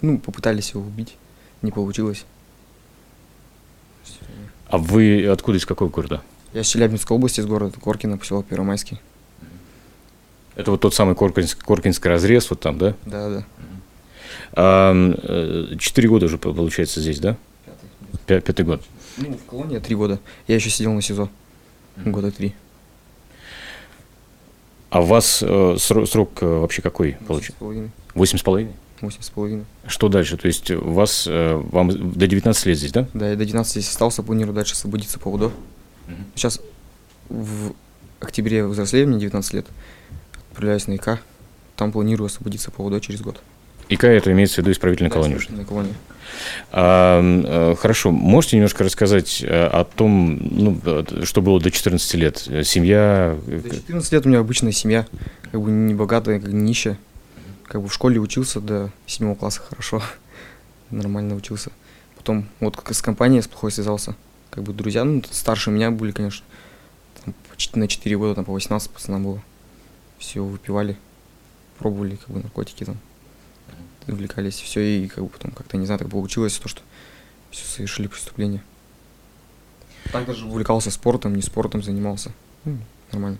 Ну, 0.00 0.18
попытались 0.18 0.70
его 0.70 0.82
убить. 0.82 1.16
Не 1.62 1.70
получилось. 1.70 2.24
А 4.68 4.78
вы 4.78 5.26
откуда, 5.26 5.58
из 5.58 5.66
какого 5.66 5.88
города? 5.88 6.22
Я 6.52 6.64
с 6.64 6.68
Челябинской 6.68 7.16
области, 7.16 7.40
из 7.40 7.46
города 7.46 7.78
Коркино, 7.78 8.18
поселок 8.18 8.46
Первомайский. 8.46 9.00
Это 10.54 10.70
вот 10.70 10.80
тот 10.80 10.94
самый 10.94 11.14
Коркинск, 11.14 11.62
Коркинский 11.64 12.10
разрез, 12.10 12.50
вот 12.50 12.60
там, 12.60 12.78
да? 12.78 12.94
Да, 13.06 13.28
да. 13.30 13.44
А, 14.54 15.76
Четыре 15.78 16.08
года 16.08 16.26
уже, 16.26 16.36
по- 16.38 16.52
получается, 16.52 17.00
здесь, 17.00 17.20
да? 17.20 17.36
Пя- 18.26 18.40
Пятый 18.40 18.64
год. 18.64 18.82
Ну, 19.16 19.34
в 19.36 19.44
колонии 19.44 19.78
три 19.78 19.94
года. 19.94 20.20
Я 20.46 20.56
еще 20.56 20.68
сидел 20.70 20.92
на 20.92 21.00
СИЗО. 21.02 21.28
Года 22.04 22.30
три. 22.30 22.54
А 24.92 25.00
у 25.00 25.04
вас 25.06 25.42
э, 25.42 25.46
сро- 25.46 26.04
срок 26.04 26.42
э, 26.42 26.46
вообще 26.46 26.82
какой 26.82 27.16
половиной. 27.58 27.90
Восемь 28.14 28.36
с 28.38 28.42
половиной? 28.42 28.72
Восемь 29.00 29.22
с 29.22 29.30
половиной. 29.30 29.64
Что 29.86 30.10
дальше? 30.10 30.36
То 30.36 30.46
есть 30.48 30.70
у 30.70 30.90
вас, 30.90 31.26
э, 31.26 31.54
вам 31.54 32.12
до 32.12 32.26
19 32.26 32.66
лет 32.66 32.76
здесь, 32.76 32.92
да? 32.92 33.08
Да, 33.14 33.30
я 33.30 33.36
до 33.36 33.46
12 33.46 33.72
здесь 33.72 33.88
остался, 33.88 34.22
планирую 34.22 34.54
дальше 34.54 34.74
освободиться 34.74 35.18
по 35.18 35.28
УДО. 35.28 35.50
Сейчас 36.34 36.60
в 37.30 37.72
октябре 38.20 38.66
взрослею, 38.66 39.08
мне 39.08 39.18
19 39.18 39.54
лет. 39.54 39.66
Отправляюсь 40.50 40.86
на 40.86 40.96
ИК. 40.96 41.22
Там 41.74 41.90
планирую 41.90 42.26
освободиться 42.26 42.70
по 42.70 42.82
УДО 42.82 43.00
через 43.00 43.22
год. 43.22 43.40
ИК 43.88 44.04
это 44.04 44.30
имеется 44.30 44.56
в 44.56 44.58
виду 44.58 44.72
исправительная 44.72 45.10
колония. 45.10 45.36
уже. 45.38 45.50
На 45.52 45.64
колонии. 45.64 45.94
А, 45.94 45.94
э, 45.94 46.11
хорошо, 46.70 48.10
можете 48.10 48.56
немножко 48.56 48.84
рассказать 48.84 49.42
э, 49.42 49.66
о 49.66 49.84
том, 49.84 50.38
ну, 50.50 50.80
э, 50.84 51.24
что 51.24 51.42
было 51.42 51.60
до 51.60 51.70
14 51.70 52.14
лет? 52.14 52.44
Э, 52.48 52.64
Семья, 52.64 53.38
э, 53.46 53.58
До 53.60 53.76
14 53.76 54.12
лет 54.12 54.26
у 54.26 54.28
меня 54.28 54.38
обычная 54.40 54.72
семья. 54.72 55.06
Как 55.50 55.60
бы 55.60 55.70
не 55.70 55.94
богатая, 55.94 56.40
как 56.40 56.52
нищая. 56.52 56.98
Как 57.64 57.82
бы 57.82 57.88
в 57.88 57.94
школе 57.94 58.20
учился 58.20 58.60
до 58.60 58.90
седьмого 59.06 59.34
класса 59.34 59.60
хорошо. 59.68 60.02
Нормально 60.90 61.34
учился. 61.34 61.70
Потом 62.16 62.46
вот 62.60 62.76
как 62.76 62.94
с 62.94 63.02
компанией 63.02 63.42
с 63.42 63.48
плохой 63.48 63.72
связался. 63.72 64.14
Как 64.50 64.62
бы 64.64 64.72
друзья, 64.72 65.04
ну, 65.04 65.22
старше 65.30 65.70
меня 65.70 65.90
были, 65.90 66.12
конечно. 66.12 66.44
Там, 67.24 67.34
по 67.50 67.56
чет- 67.56 67.76
на 67.76 67.88
4 67.88 68.16
года, 68.18 68.34
там 68.34 68.44
по 68.44 68.52
18 68.52 68.90
пацанам 68.90 69.24
было. 69.24 69.42
Все 70.18 70.40
выпивали, 70.44 70.96
пробовали 71.78 72.16
как 72.16 72.28
бы 72.30 72.40
наркотики 72.40 72.84
там. 72.84 72.98
Увлекались, 74.08 74.60
все, 74.60 74.80
и 74.80 75.06
как 75.08 75.22
бы 75.24 75.30
потом 75.30 75.50
как-то, 75.52 75.76
не 75.76 75.86
знаю, 75.86 75.98
так 75.98 76.08
получилось, 76.10 76.58
то, 76.58 76.68
что 76.68 76.80
все 77.50 77.64
совершили 77.66 78.06
преступление. 78.08 78.62
Так 80.12 80.26
даже 80.26 80.44
увлекался 80.46 80.90
спортом, 80.90 81.34
не 81.36 81.42
спортом 81.42 81.82
занимался. 81.82 82.32
Ну, 82.64 82.78
нормально. 83.12 83.38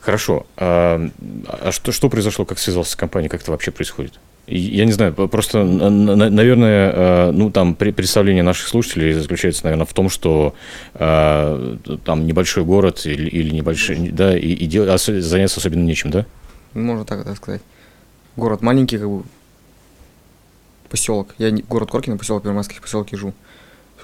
Хорошо. 0.00 0.46
А, 0.56 1.00
а 1.48 1.72
что, 1.72 1.92
что 1.92 2.10
произошло, 2.10 2.44
как 2.44 2.58
связался 2.58 2.92
с 2.92 2.96
компанией, 2.96 3.30
как 3.30 3.40
это 3.42 3.50
вообще 3.50 3.70
происходит? 3.70 4.18
Я 4.46 4.84
не 4.84 4.90
знаю, 4.92 5.14
просто, 5.14 5.62
наверное, 5.64 6.92
э, 6.92 7.30
ну, 7.30 7.50
там 7.52 7.76
пре- 7.78 7.92
представление 7.92 8.42
наших 8.42 8.66
слушателей 8.66 9.12
заключается, 9.12 9.62
наверное, 9.64 9.86
в 9.86 9.92
том, 9.94 10.08
что 10.10 10.54
э, 10.94 11.76
там 12.04 12.26
небольшой 12.26 12.64
город 12.64 13.06
или, 13.06 13.28
или 13.28 13.50
небольшой, 13.54 14.08
да, 14.10 14.36
и, 14.36 14.48
и 14.48 14.66
дел- 14.66 14.90
ос- 14.92 15.04
заняться 15.06 15.60
особенно 15.60 15.84
нечем, 15.84 16.10
да? 16.10 16.26
Можно 16.74 17.04
так 17.04 17.20
это 17.20 17.34
сказать. 17.36 17.62
Город 18.34 18.60
маленький, 18.60 18.98
как 18.98 19.08
бы 19.08 19.22
поселок. 20.90 21.34
Я 21.38 21.50
не, 21.50 21.62
город 21.62 21.90
Коркино, 21.90 22.18
поселок 22.18 22.42
Первомайский, 22.42 22.76
в 22.76 22.82
поселке 22.82 23.16
живу. 23.16 23.32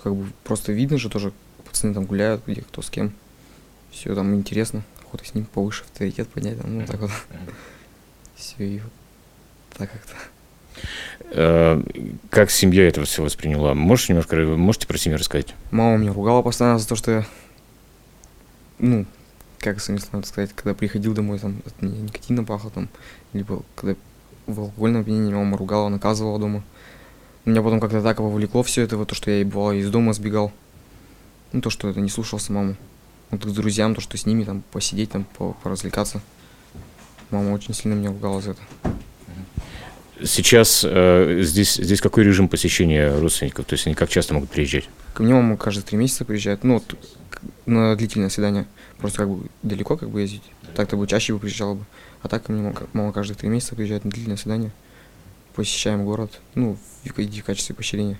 Как 0.02 0.14
бы 0.14 0.26
просто 0.44 0.72
видно 0.72 0.98
же 0.98 1.10
тоже, 1.10 1.32
пацаны 1.64 1.92
там 1.92 2.04
гуляют, 2.04 2.42
где 2.46 2.62
кто 2.62 2.80
с 2.80 2.88
кем. 2.90 3.12
Все 3.90 4.14
там 4.14 4.34
интересно. 4.34 4.82
Охота 5.02 5.24
с 5.24 5.34
ним 5.34 5.44
повыше 5.44 5.82
авторитет 5.84 6.28
поднять, 6.28 6.60
там, 6.60 6.78
ну 6.78 6.86
так 6.86 7.00
вот. 7.00 7.10
Все, 8.36 8.64
и 8.64 8.78
вот 8.78 8.92
так 9.76 9.90
как-то. 9.90 10.14
Э, 11.32 11.82
Как 12.30 12.50
семья 12.50 12.86
это 12.86 13.04
все 13.04 13.22
восприняла? 13.22 13.74
Можете 13.74 14.12
немножко, 14.12 14.36
можете 14.36 14.86
про 14.86 14.98
семью 14.98 15.18
рассказать? 15.18 15.54
Мама 15.70 15.96
меня 15.96 16.12
ругала 16.12 16.42
постоянно 16.42 16.78
за 16.78 16.86
то, 16.86 16.96
что 16.96 17.10
я, 17.10 17.26
ну, 18.78 19.06
как 19.58 19.78
надо 19.88 20.26
сказать, 20.26 20.52
когда 20.54 20.74
приходил 20.74 21.14
домой, 21.14 21.38
там, 21.38 21.62
от 21.64 21.82
меня 21.82 22.00
никотином 22.00 22.46
пахло, 22.46 22.70
там, 22.70 22.88
либо 23.32 23.62
когда 23.74 23.96
в 24.46 24.60
алкогольном 24.60 25.00
опьянении 25.02 25.34
мама 25.34 25.56
ругала, 25.56 25.88
наказывала 25.88 26.38
дома. 26.38 26.62
Меня 27.46 27.62
потом 27.62 27.78
как-то 27.78 28.02
так 28.02 28.18
вовлекло 28.18 28.64
все 28.64 28.82
это, 28.82 28.96
вот 28.96 29.08
то, 29.08 29.14
что 29.14 29.30
я 29.30 29.40
и 29.40 29.44
бывало 29.44 29.70
из 29.72 29.88
дома 29.88 30.12
сбегал. 30.12 30.52
Ну, 31.52 31.60
то, 31.60 31.70
что 31.70 31.88
это 31.88 32.00
не 32.00 32.08
слушался 32.08 32.52
маму. 32.52 32.76
Вот 33.30 33.44
к 33.44 33.48
друзьям, 33.48 33.94
то, 33.94 34.00
что 34.00 34.16
с 34.16 34.26
ними 34.26 34.42
там 34.42 34.64
посидеть, 34.72 35.10
там, 35.10 35.24
по- 35.38 35.52
поразвлекаться. 35.62 36.20
Мама 37.30 37.52
очень 37.52 37.72
сильно 37.72 37.94
меня 37.94 38.08
ругала 38.08 38.40
за 38.42 38.50
это. 38.50 38.60
Сейчас 40.24 40.84
э, 40.84 41.40
здесь, 41.42 41.74
здесь 41.74 42.00
какой 42.00 42.24
режим 42.24 42.48
посещения 42.48 43.16
родственников? 43.16 43.66
То 43.66 43.74
есть 43.74 43.86
они 43.86 43.94
как 43.94 44.08
часто 44.08 44.34
могут 44.34 44.50
приезжать? 44.50 44.88
Ко 45.14 45.22
мне 45.22 45.32
мама 45.32 45.56
каждые 45.56 45.84
три 45.84 45.98
месяца 45.98 46.24
приезжает, 46.24 46.64
ну, 46.64 46.74
вот, 46.74 46.96
на 47.66 47.94
длительное 47.94 48.28
свидание. 48.28 48.66
Просто 48.98 49.18
как 49.18 49.28
бы 49.28 49.46
далеко 49.62 49.96
как 49.96 50.10
бы 50.10 50.20
ездить. 50.20 50.42
Так-то 50.74 50.96
бы 50.96 51.06
чаще 51.06 51.32
бы 51.32 51.38
приезжала 51.38 51.74
бы. 51.74 51.84
А 52.22 52.28
так 52.28 52.42
ко 52.44 52.52
мне 52.52 52.74
мама 52.92 53.12
каждые 53.12 53.36
три 53.36 53.48
месяца 53.48 53.76
приезжает 53.76 54.04
на 54.04 54.10
длительное 54.10 54.36
свидание. 54.36 54.72
Посещаем 55.56 56.04
город, 56.04 56.38
ну, 56.54 56.76
в, 57.04 57.08
в 57.10 57.42
качестве 57.42 57.74
поощрения. 57.74 58.18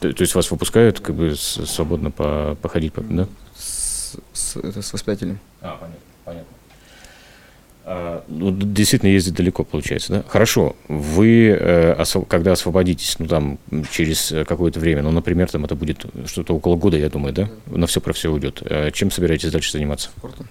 То, 0.00 0.12
то 0.12 0.22
есть 0.22 0.34
вас 0.34 0.50
выпускают 0.50 0.98
как 1.00 1.14
бы 1.14 1.34
с- 1.36 1.64
свободно 1.66 2.10
по, 2.10 2.56
походить, 2.60 2.92
по- 2.92 3.00
да? 3.00 3.26
С, 3.56 4.16
с- 4.32 4.56
это 4.56 4.82
с 4.82 4.92
воспитателем. 4.92 5.38
А, 5.60 5.76
понятно, 5.76 6.00
понятно. 6.24 8.22
ну, 8.28 8.50
д- 8.50 8.66
действительно 8.66 9.10
ездить 9.10 9.34
далеко, 9.34 9.62
получается, 9.64 10.12
да? 10.12 10.24
Хорошо, 10.28 10.74
вы, 10.88 11.46
э, 11.48 11.94
осво- 11.94 12.26
когда 12.26 12.52
освободитесь, 12.52 13.16
ну, 13.20 13.26
там, 13.28 13.58
через 13.90 14.32
э, 14.32 14.44
какое-то 14.44 14.80
время, 14.80 15.02
ну, 15.02 15.10
например, 15.12 15.48
там, 15.50 15.64
это 15.64 15.74
будет 15.76 16.04
что-то 16.26 16.54
около 16.56 16.74
года, 16.76 16.96
я 16.96 17.08
думаю, 17.08 17.32
да? 17.32 17.48
На 17.66 17.86
все 17.86 18.00
про 18.00 18.12
все 18.12 18.30
уйдет. 18.32 18.62
Э, 18.64 18.90
чем 18.90 19.10
собираетесь 19.12 19.50
дальше 19.52 19.72
заниматься? 19.72 20.10
Спортом. 20.18 20.48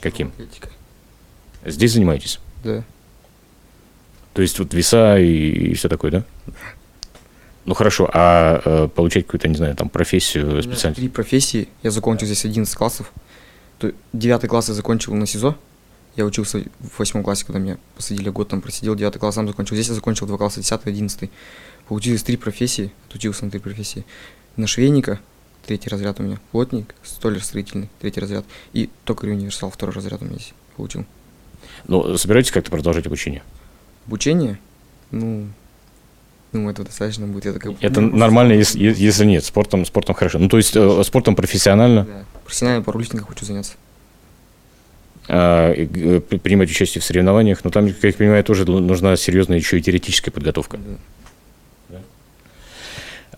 Каким? 0.00 0.28
Атлетикой. 0.28 0.72
Здесь 1.64 1.92
занимаетесь? 1.92 2.38
Да. 2.62 2.84
То 4.36 4.42
есть 4.42 4.58
вот 4.58 4.74
веса 4.74 5.16
и, 5.18 5.72
все 5.72 5.88
такое, 5.88 6.10
да? 6.10 6.24
Ну, 7.64 7.72
хорошо, 7.72 8.10
а 8.12 8.60
э, 8.62 8.88
получать 8.94 9.24
какую-то, 9.24 9.48
не 9.48 9.54
знаю, 9.54 9.74
там, 9.74 9.88
профессию, 9.88 10.62
специальность? 10.62 11.00
Три 11.00 11.08
профессии. 11.08 11.68
Я 11.82 11.90
закончил 11.90 12.26
здесь 12.26 12.44
11 12.44 12.74
классов. 12.74 13.10
Девятый 14.12 14.50
класс 14.50 14.68
я 14.68 14.74
закончил 14.74 15.14
на 15.14 15.24
СИЗО. 15.24 15.56
Я 16.16 16.26
учился 16.26 16.58
в 16.80 16.98
восьмом 16.98 17.24
классе, 17.24 17.46
когда 17.46 17.58
меня 17.58 17.78
посадили, 17.96 18.28
год 18.28 18.50
там 18.50 18.60
просидел, 18.60 18.94
девятый 18.94 19.20
класс 19.20 19.36
сам 19.36 19.48
закончил. 19.48 19.74
Здесь 19.74 19.88
я 19.88 19.94
закончил 19.94 20.26
два 20.26 20.36
класса, 20.36 20.60
десятый, 20.60 20.92
одиннадцатый. 20.92 21.30
Получилось 21.88 22.22
три 22.22 22.36
профессии, 22.36 22.92
отучился 23.08 23.46
на 23.46 23.50
три 23.50 23.58
профессии. 23.58 24.04
На 24.56 24.66
швейника, 24.66 25.18
третий 25.64 25.88
разряд 25.88 26.20
у 26.20 26.22
меня, 26.22 26.38
плотник, 26.52 26.94
столер 27.02 27.42
строительный, 27.42 27.88
третий 28.02 28.20
разряд. 28.20 28.44
И 28.74 28.90
токарь 29.06 29.30
универсал, 29.30 29.70
второй 29.70 29.94
разряд 29.94 30.20
у 30.20 30.26
меня 30.26 30.34
здесь 30.34 30.52
получил. 30.76 31.06
Ну, 31.88 32.18
собираетесь 32.18 32.50
как-то 32.50 32.70
продолжать 32.70 33.06
обучение? 33.06 33.42
Обучение, 34.06 34.58
ну, 35.10 35.46
ну, 36.52 36.70
это 36.70 36.84
достаточно 36.84 37.26
будет. 37.26 37.46
Это, 37.46 37.58
как 37.58 37.72
бы- 37.72 37.78
Это 37.80 38.00
нормально, 38.00 38.52
если, 38.52 38.80
если 38.82 39.24
нет. 39.24 39.44
Спортом, 39.44 39.84
спортом 39.84 40.14
хорошо. 40.14 40.38
Ну, 40.38 40.48
то 40.48 40.56
есть 40.58 40.76
э, 40.76 41.02
спортом 41.04 41.34
профессионально, 41.34 42.04
Да. 42.04 42.24
Профессионально 42.44 42.82
парулистингом 42.82 43.26
хочу 43.26 43.44
заняться. 43.44 43.72
а, 45.28 45.72
э, 45.72 46.20
при- 46.20 46.38
принимать 46.38 46.70
участие 46.70 47.02
в 47.02 47.04
соревнованиях, 47.04 47.64
но 47.64 47.70
там, 47.70 47.88
как 47.92 48.04
я 48.04 48.12
понимаю, 48.12 48.44
тоже 48.44 48.64
нужна 48.64 49.16
серьезная 49.16 49.58
еще 49.58 49.76
и 49.78 49.82
теоретическая 49.82 50.30
подготовка. 50.30 50.76
Да. 50.76 50.94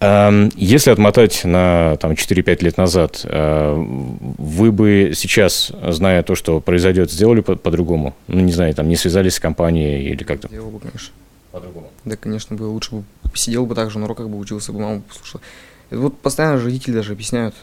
Ам, 0.01 0.51
Если 0.55 0.91
отмотать 0.91 1.45
на 1.45 1.97
там, 1.97 2.13
4-5 2.13 2.63
лет 2.63 2.77
назад, 2.77 3.23
а, 3.25 3.75
вы 3.77 4.71
бы 4.71 5.13
сейчас, 5.15 5.73
зная 5.89 6.23
то, 6.23 6.37
что 6.37 6.61
произойдет, 6.61 7.11
сделали 7.11 7.41
по- 7.41 7.57
по-другому? 7.57 8.15
Ну, 8.29 8.41
не 8.41 8.53
знаю, 8.53 8.75
там 8.75 8.89
не 8.89 8.95
связались 8.97 9.35
с 9.35 9.41
компанией 9.41 10.11
или 10.11 10.23
как-то? 10.23 10.49
Делал 10.49 10.71
бы, 10.71 10.79
конечно. 10.79 11.13
По-другому. 11.51 11.91
Да, 12.05 12.17
конечно, 12.17 12.55
бы 12.57 12.65
лучше 12.65 12.95
бы 12.95 13.05
сидел 13.35 13.67
бы 13.67 13.75
так 13.75 13.91
же 13.91 13.99
на 13.99 14.05
уроках 14.05 14.29
бы 14.29 14.39
учился 14.39 14.73
бы, 14.73 14.79
маму 14.81 15.03
послушал. 15.03 15.41
Это 15.91 16.01
вот 16.01 16.19
постоянно 16.19 16.63
родители 16.63 16.93
даже 16.93 17.13
объясняют. 17.13 17.55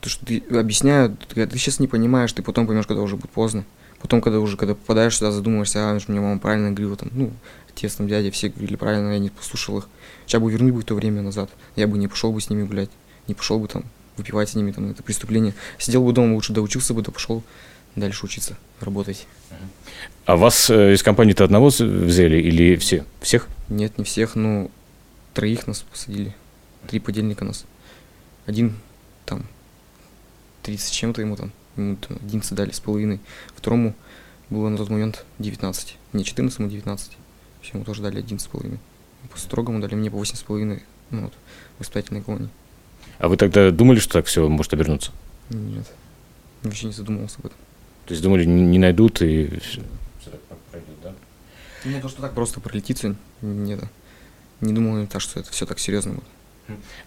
То, 0.00 0.08
что 0.08 0.24
ты 0.24 0.42
объясняют, 0.50 1.18
ты, 1.28 1.34
говорят, 1.34 1.52
ты 1.52 1.58
сейчас 1.58 1.78
не 1.78 1.88
понимаешь, 1.88 2.32
ты 2.32 2.42
потом 2.42 2.66
поймешь, 2.66 2.86
когда 2.86 3.02
уже 3.02 3.16
будет 3.16 3.30
поздно. 3.30 3.64
Потом, 4.00 4.22
когда 4.22 4.38
уже, 4.40 4.56
когда 4.56 4.74
попадаешь 4.74 5.16
сюда, 5.16 5.30
задумаешься, 5.30 5.90
а, 5.90 6.00
что 6.00 6.10
мне 6.10 6.22
мама 6.22 6.38
правильно 6.38 6.70
говорила, 6.70 6.96
там, 6.96 7.10
ну, 7.12 7.32
отец, 7.68 7.96
там, 7.96 8.08
дядя, 8.08 8.30
все 8.30 8.48
говорили 8.48 8.76
правильно, 8.76 9.12
я 9.12 9.18
не 9.18 9.28
послушал 9.28 9.78
их. 9.78 9.88
Сейчас 10.30 10.40
бы 10.40 10.48
вернуть 10.52 10.72
бы 10.72 10.84
то 10.84 10.94
время 10.94 11.22
назад, 11.22 11.50
я 11.74 11.88
бы 11.88 11.98
не 11.98 12.06
пошел 12.06 12.32
бы 12.32 12.40
с 12.40 12.48
ними 12.50 12.62
гулять, 12.62 12.88
не 13.26 13.34
пошел 13.34 13.58
бы 13.58 13.66
там 13.66 13.82
выпивать 14.16 14.48
с 14.48 14.54
ними, 14.54 14.70
там, 14.70 14.88
это 14.88 15.02
преступление. 15.02 15.54
Сидел 15.76 16.04
бы 16.04 16.12
дома, 16.12 16.34
лучше 16.34 16.52
доучился 16.52 16.94
бы, 16.94 17.02
да 17.02 17.10
пошел 17.10 17.42
дальше 17.96 18.24
учиться, 18.26 18.56
работать. 18.78 19.26
А 20.26 20.36
вас 20.36 20.70
э, 20.70 20.94
из 20.94 21.02
компании-то 21.02 21.42
одного 21.42 21.70
с- 21.70 21.80
взяли 21.80 22.36
или 22.40 22.76
все? 22.76 23.04
Всех? 23.20 23.48
Нет, 23.68 23.98
не 23.98 24.04
всех, 24.04 24.36
ну, 24.36 24.70
троих 25.34 25.66
нас 25.66 25.80
посадили. 25.80 26.32
Три 26.86 27.00
подельника 27.00 27.44
нас. 27.44 27.64
Один 28.46 28.76
там 29.26 29.42
30 30.62 30.86
с 30.86 30.90
чем-то 30.92 31.22
ему 31.22 31.34
там, 31.34 31.50
ему 31.76 31.96
там 31.96 32.18
11 32.22 32.54
дали 32.54 32.70
с 32.70 32.78
половиной. 32.78 33.18
Второму 33.56 33.96
было 34.48 34.68
на 34.68 34.76
тот 34.76 34.90
момент 34.90 35.24
19. 35.40 35.96
Не 36.12 36.24
14, 36.24 36.60
ему 36.60 36.68
19. 36.68 37.10
Всему 37.62 37.82
тоже 37.82 38.00
дали 38.02 38.22
11,5. 38.22 38.78
По 39.30 39.38
строгому 39.38 39.80
дали 39.80 39.94
мне 39.94 40.10
по 40.10 40.16
8,5 40.16 40.82
ну, 41.10 41.22
вот, 41.22 41.32
воспитательной 41.78 42.22
колонии. 42.22 42.50
А 43.18 43.28
вы 43.28 43.36
тогда 43.36 43.70
думали, 43.70 43.98
что 43.98 44.14
так 44.14 44.26
все 44.26 44.48
может 44.48 44.72
обернуться? 44.72 45.12
Нет. 45.50 45.90
Вообще 46.62 46.86
не 46.86 46.92
задумывался 46.92 47.36
об 47.38 47.46
этом. 47.46 47.58
То 48.06 48.12
есть 48.12 48.22
думали, 48.22 48.44
не 48.44 48.62
не 48.62 48.78
найдут 48.78 49.22
и 49.22 49.58
все. 49.60 49.82
пройдет, 50.70 51.00
да? 51.02 51.14
Ну, 51.84 52.00
то, 52.00 52.08
что 52.08 52.22
так 52.22 52.34
просто 52.34 52.60
пролетит 52.60 52.98
все, 52.98 53.14
нет. 53.40 53.80
Не 54.60 54.72
думал 54.72 55.06
так, 55.06 55.20
что 55.20 55.40
это 55.40 55.50
все 55.50 55.66
так 55.66 55.78
серьезно 55.78 56.14
будет. 56.14 56.24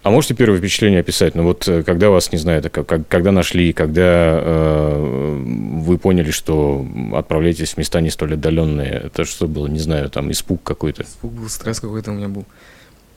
А 0.02 0.10
можете 0.10 0.34
первое 0.34 0.58
впечатление 0.58 1.00
описать? 1.00 1.34
Ну 1.34 1.44
вот 1.44 1.66
э, 1.68 1.82
когда 1.82 2.10
вас, 2.10 2.30
не 2.32 2.38
знаю, 2.38 2.62
так, 2.62 2.72
как, 2.72 3.08
когда 3.08 3.32
нашли, 3.32 3.72
когда 3.72 4.40
э, 4.42 5.42
вы 5.80 5.98
поняли, 5.98 6.30
что 6.30 6.86
отправляетесь 7.14 7.74
в 7.74 7.78
места 7.78 8.00
не 8.00 8.10
столь 8.10 8.34
отдаленные, 8.34 8.90
это 8.90 9.24
что 9.24 9.48
было, 9.48 9.66
не 9.66 9.78
знаю, 9.78 10.10
там 10.10 10.30
испуг 10.30 10.62
какой-то? 10.62 11.02
Испуг 11.02 11.32
был, 11.32 11.48
стресс 11.48 11.80
какой-то 11.80 12.10
у 12.10 12.14
меня 12.14 12.28
был. 12.28 12.44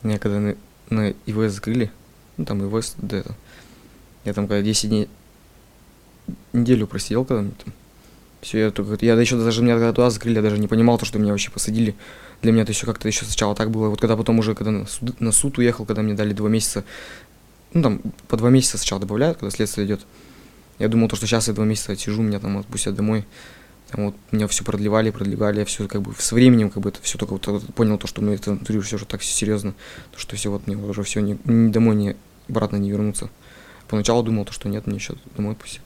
Меня 0.03 0.19
когда 0.19 0.39
на, 0.39 0.55
на 0.89 1.13
ИВС 1.25 1.53
закрыли, 1.53 1.91
ну 2.37 2.45
там 2.45 2.67
ИВС, 2.67 2.95
да 2.97 3.17
это, 3.17 3.35
я 4.25 4.33
там 4.33 4.47
когда 4.47 4.61
10 4.61 4.89
дней, 4.89 5.09
неделю 6.53 6.87
просидел, 6.87 7.25
когда 7.25 7.43
мне 7.43 7.51
там, 7.63 7.73
все, 8.41 8.59
я 8.59 8.71
только, 8.71 9.03
я 9.05 9.15
еще 9.15 9.35
даже 9.37 9.61
меня 9.61 9.73
когда 9.75 9.93
туда 9.93 10.09
закрыли, 10.09 10.35
я 10.35 10.41
даже 10.41 10.57
не 10.57 10.67
понимал 10.67 10.97
то, 10.97 11.05
что 11.05 11.19
меня 11.19 11.31
вообще 11.31 11.51
посадили. 11.51 11.95
Для 12.41 12.51
меня 12.51 12.63
это 12.63 12.71
еще 12.71 12.85
как-то 12.85 13.07
еще 13.07 13.25
сначала 13.25 13.55
так 13.55 13.71
было. 13.71 13.89
Вот 13.89 13.99
когда 13.99 14.15
потом 14.15 14.39
уже, 14.39 14.53
когда 14.55 14.71
на 14.71 14.85
суд, 14.85 15.19
на 15.19 15.31
суд 15.31 15.57
уехал, 15.57 15.85
когда 15.85 16.01
мне 16.01 16.13
дали 16.13 16.33
два 16.33 16.49
месяца, 16.49 16.83
ну 17.73 17.81
там 17.81 18.01
по 18.27 18.37
два 18.37 18.49
месяца 18.49 18.77
сначала 18.77 19.01
добавляют, 19.01 19.39
когда 19.39 19.51
следствие 19.51 19.87
идет. 19.87 20.01
Я 20.79 20.87
думал, 20.87 21.09
то, 21.09 21.15
что 21.15 21.25
сейчас 21.25 21.47
я 21.47 21.53
два 21.53 21.65
месяца 21.65 21.93
отсижу, 21.93 22.21
меня 22.21 22.39
там 22.39 22.57
отпустят 22.57 22.95
домой. 22.95 23.25
Там 23.89 24.07
вот 24.07 24.15
меня 24.31 24.47
все 24.47 24.63
продлевали, 24.63 25.11
продлевали, 25.11 25.59
я 25.59 25.65
все 25.65 25.87
как 25.87 26.01
бы 26.01 26.13
с 26.17 26.31
временем 26.33 26.69
как 26.69 26.83
бы 26.83 26.89
это 26.89 26.99
все 27.01 27.17
только 27.17 27.31
вот, 27.31 27.47
вот 27.47 27.73
понял 27.73 27.97
то, 27.97 28.05
что 28.05 28.21
ну 28.21 28.33
это 28.33 28.51
внутри 28.51 28.79
все 28.81 28.97
уже 28.97 29.05
так 29.05 29.23
серьезно, 29.23 29.73
то, 30.11 30.19
что 30.19 30.35
все 30.35 30.51
вот 30.51 30.67
мне 30.67 30.75
уже 30.75 31.03
все 31.03 31.21
не, 31.21 31.37
ни 31.45 31.71
домой, 31.71 31.95
не 31.95 32.15
обратно 32.49 32.75
не 32.75 32.91
вернуться. 32.91 33.29
Поначалу 33.87 34.23
думал 34.23 34.43
то, 34.43 34.51
что 34.51 34.67
нет, 34.67 34.85
мне 34.87 34.97
еще 34.97 35.15
домой 35.35 35.53
отпустят. 35.53 35.83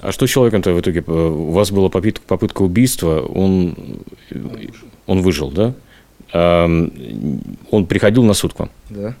А 0.00 0.10
что 0.10 0.26
с 0.26 0.30
человеком-то 0.30 0.72
в 0.72 0.80
итоге? 0.80 1.04
Э, 1.06 1.12
У 1.12 1.52
вас 1.52 1.70
была 1.70 1.88
попытка, 1.88 2.24
попытка 2.26 2.62
убийства, 2.62 3.20
он, 3.20 3.76
он 5.06 5.22
выжил, 5.22 5.50
да? 5.50 5.74
Он 6.34 7.86
приходил 7.86 8.24
на 8.24 8.34
суд 8.34 8.54
к 8.54 8.58
вам? 8.60 8.70
Да, 8.90 9.14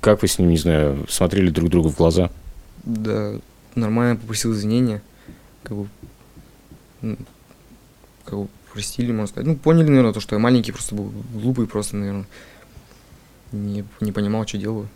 Как 0.00 0.22
вы 0.22 0.28
с 0.28 0.38
ним, 0.38 0.50
не 0.50 0.56
знаю, 0.58 1.06
смотрели 1.08 1.50
друг 1.50 1.70
другу 1.70 1.88
в 1.90 1.96
глаза? 1.96 2.30
да, 2.84 3.34
нормально 3.74 4.16
попросил 4.16 4.52
извинения, 4.52 5.02
как 5.64 5.76
бы, 5.76 5.88
м, 7.02 7.18
как 8.24 8.38
бы 8.38 8.48
простили, 8.72 9.10
можно 9.10 9.26
сказать. 9.26 9.46
Ну, 9.48 9.56
поняли, 9.56 9.88
наверное, 9.88 10.12
то, 10.12 10.20
что 10.20 10.36
я 10.36 10.38
маленький, 10.40 10.70
просто 10.72 10.94
был 10.94 11.12
глупый, 11.34 11.66
просто, 11.66 11.96
наверное, 11.96 12.26
не, 13.52 13.84
не 14.00 14.12
понимал, 14.12 14.46
что 14.46 14.58
делаю. 14.58 14.88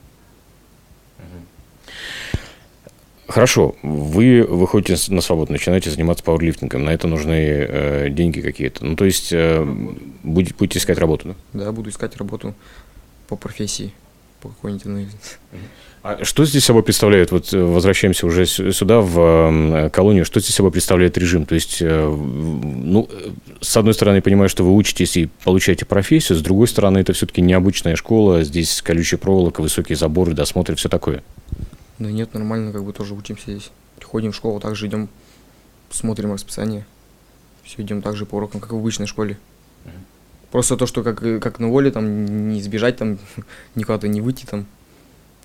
Хорошо, 3.31 3.77
вы 3.85 4.43
выходите 4.43 4.97
на 5.14 5.21
свободу, 5.21 5.53
начинаете 5.53 5.88
заниматься 5.88 6.25
пауэрлифтингом, 6.25 6.85
на 6.85 6.90
это 6.90 7.07
нужны 7.07 7.35
э, 7.35 8.09
деньги 8.11 8.40
какие-то. 8.40 8.85
Ну, 8.85 8.97
то 8.97 9.05
есть 9.05 9.33
э, 9.33 9.64
будете, 10.25 10.55
будете 10.59 10.81
искать 10.81 10.99
работу, 10.99 11.29
да? 11.53 11.64
Да, 11.64 11.73
буду 11.73 11.90
искать 11.90 12.16
работу 12.16 12.55
по 13.29 13.37
профессии, 13.37 13.93
по 14.40 14.49
какой-нибудь. 14.49 15.07
А 16.03 16.25
что 16.25 16.45
здесь 16.45 16.64
собой 16.64 16.83
представляет, 16.83 17.31
вот 17.31 17.55
э, 17.55 17.62
возвращаемся 17.62 18.27
уже 18.27 18.47
сюда, 18.47 19.01
в 19.01 19.90
колонию, 19.93 20.25
что 20.25 20.40
здесь 20.40 20.57
собой 20.57 20.73
представляет 20.73 21.16
режим? 21.16 21.47
То 21.47 21.55
есть, 21.55 21.81
э, 21.81 22.09
ну, 22.09 23.09
с 23.61 23.77
одной 23.77 23.95
стороны, 23.95 24.16
я 24.16 24.23
понимаю, 24.23 24.49
что 24.49 24.64
вы 24.64 24.75
учитесь 24.75 25.16
и 25.16 25.29
получаете 25.45 25.85
профессию, 25.85 26.37
с 26.37 26.43
другой 26.43 26.66
стороны, 26.66 26.99
это 26.99 27.12
все-таки 27.12 27.43
необычная 27.43 27.95
школа, 27.95 28.43
здесь 28.43 28.83
колючая 28.83 29.19
проволока, 29.19 29.61
высокие 29.61 29.95
заборы, 29.95 30.33
досмотр 30.33 30.73
и 30.73 30.75
все 30.75 30.88
такое. 30.88 31.23
Да 32.01 32.11
нет, 32.11 32.33
нормально, 32.33 32.73
как 32.73 32.83
бы 32.83 32.95
тоже 32.95 33.15
учимся 33.15 33.53
здесь. 33.53 33.71
Ходим 34.03 34.33
в 34.33 34.35
школу, 34.35 34.59
также 34.59 34.87
идем, 34.87 35.11
смотрим 35.91 36.33
расписание. 36.33 36.87
Все 37.63 37.83
идем 37.83 38.01
так 38.01 38.17
же 38.17 38.25
по 38.25 38.37
урокам, 38.37 38.59
как 38.61 38.73
в 38.73 38.77
обычной 38.77 39.07
школе. 39.07 39.39
Просто 40.51 40.79
то, 40.79 40.87
что 40.87 41.05
как, 41.05 41.19
как 41.19 41.61
на 41.61 41.69
воле, 41.69 41.91
там, 41.91 42.49
не 42.49 42.59
избежать, 42.59 42.97
там, 42.97 43.19
никуда-то 43.75 44.09
не 44.09 44.23
выйти, 44.23 44.47
там. 44.47 44.67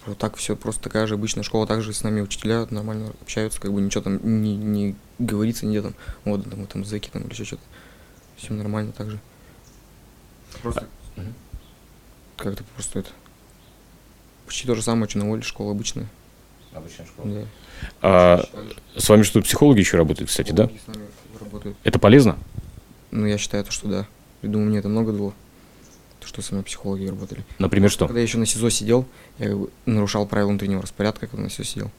Вот 0.05 0.17
так 0.17 0.37
все, 0.37 0.55
просто 0.55 0.81
такая 0.81 1.07
же 1.07 1.15
обычная 1.15 1.43
школа, 1.43 1.67
также 1.67 1.91
с 1.91 2.03
нами 2.03 2.21
учителя 2.21 2.65
нормально 2.69 3.11
общаются, 3.21 3.59
как 3.59 3.73
бы 3.73 3.81
ничего 3.81 4.03
там 4.03 4.41
не, 4.41 4.55
не 4.55 4.95
говорится, 5.19 5.65
нигде 5.65 5.81
там, 5.81 5.93
вот, 6.23 6.49
там, 6.49 6.61
мы 6.61 6.67
там 6.67 6.85
зэки 6.85 7.09
там 7.09 7.23
или 7.23 7.31
еще 7.33 7.43
что-то. 7.43 7.63
Все 8.37 8.53
нормально 8.53 8.93
также. 8.93 9.19
Просто 10.61 10.87
мгм. 11.17 11.33
как-то 12.37 12.63
просто 12.75 12.99
это. 12.99 13.09
Почти 14.45 14.67
то 14.67 14.75
же 14.75 14.81
самое, 14.81 15.09
что 15.09 15.19
на 15.19 15.27
воле, 15.27 15.41
школа 15.41 15.71
обычная. 15.71 16.07
Обычная 16.75 17.05
школа. 17.05 17.29
Да. 17.29 17.45
А 18.01 18.43
с 18.97 19.07
вами 19.07 19.23
что, 19.23 19.41
психологи 19.41 19.79
еще 19.79 19.97
работают, 19.97 20.29
кстати, 20.29 20.51
да? 20.51 20.67
Психологи 20.67 20.83
с 20.83 20.87
нами 20.95 21.07
работают. 21.39 21.77
Это 21.83 21.99
полезно? 21.99 22.37
Ну, 23.11 23.25
я 23.25 23.37
считаю, 23.37 23.63
то, 23.63 23.71
что 23.71 23.87
да. 23.87 24.07
Я 24.41 24.49
думаю, 24.49 24.69
мне 24.69 24.79
это 24.79 24.89
много 24.89 25.13
дало. 25.13 25.33
То, 26.19 26.27
что 26.27 26.41
со 26.41 26.53
мной 26.53 26.63
психологи 26.65 27.07
работали. 27.07 27.45
Например, 27.59 27.89
что? 27.89 28.07
Когда 28.07 28.19
я 28.19 28.23
еще 28.23 28.37
на 28.37 28.45
СИЗО 28.45 28.69
сидел, 28.69 29.07
я 29.39 29.47
как 29.47 29.57
бы 29.57 29.69
нарушал 29.85 30.27
правила 30.27 30.49
внутреннего 30.49 30.81
распорядка, 30.81 31.27
когда 31.27 31.43
на 31.43 31.49
СИЗО 31.49 31.63
сидел. 31.63 31.91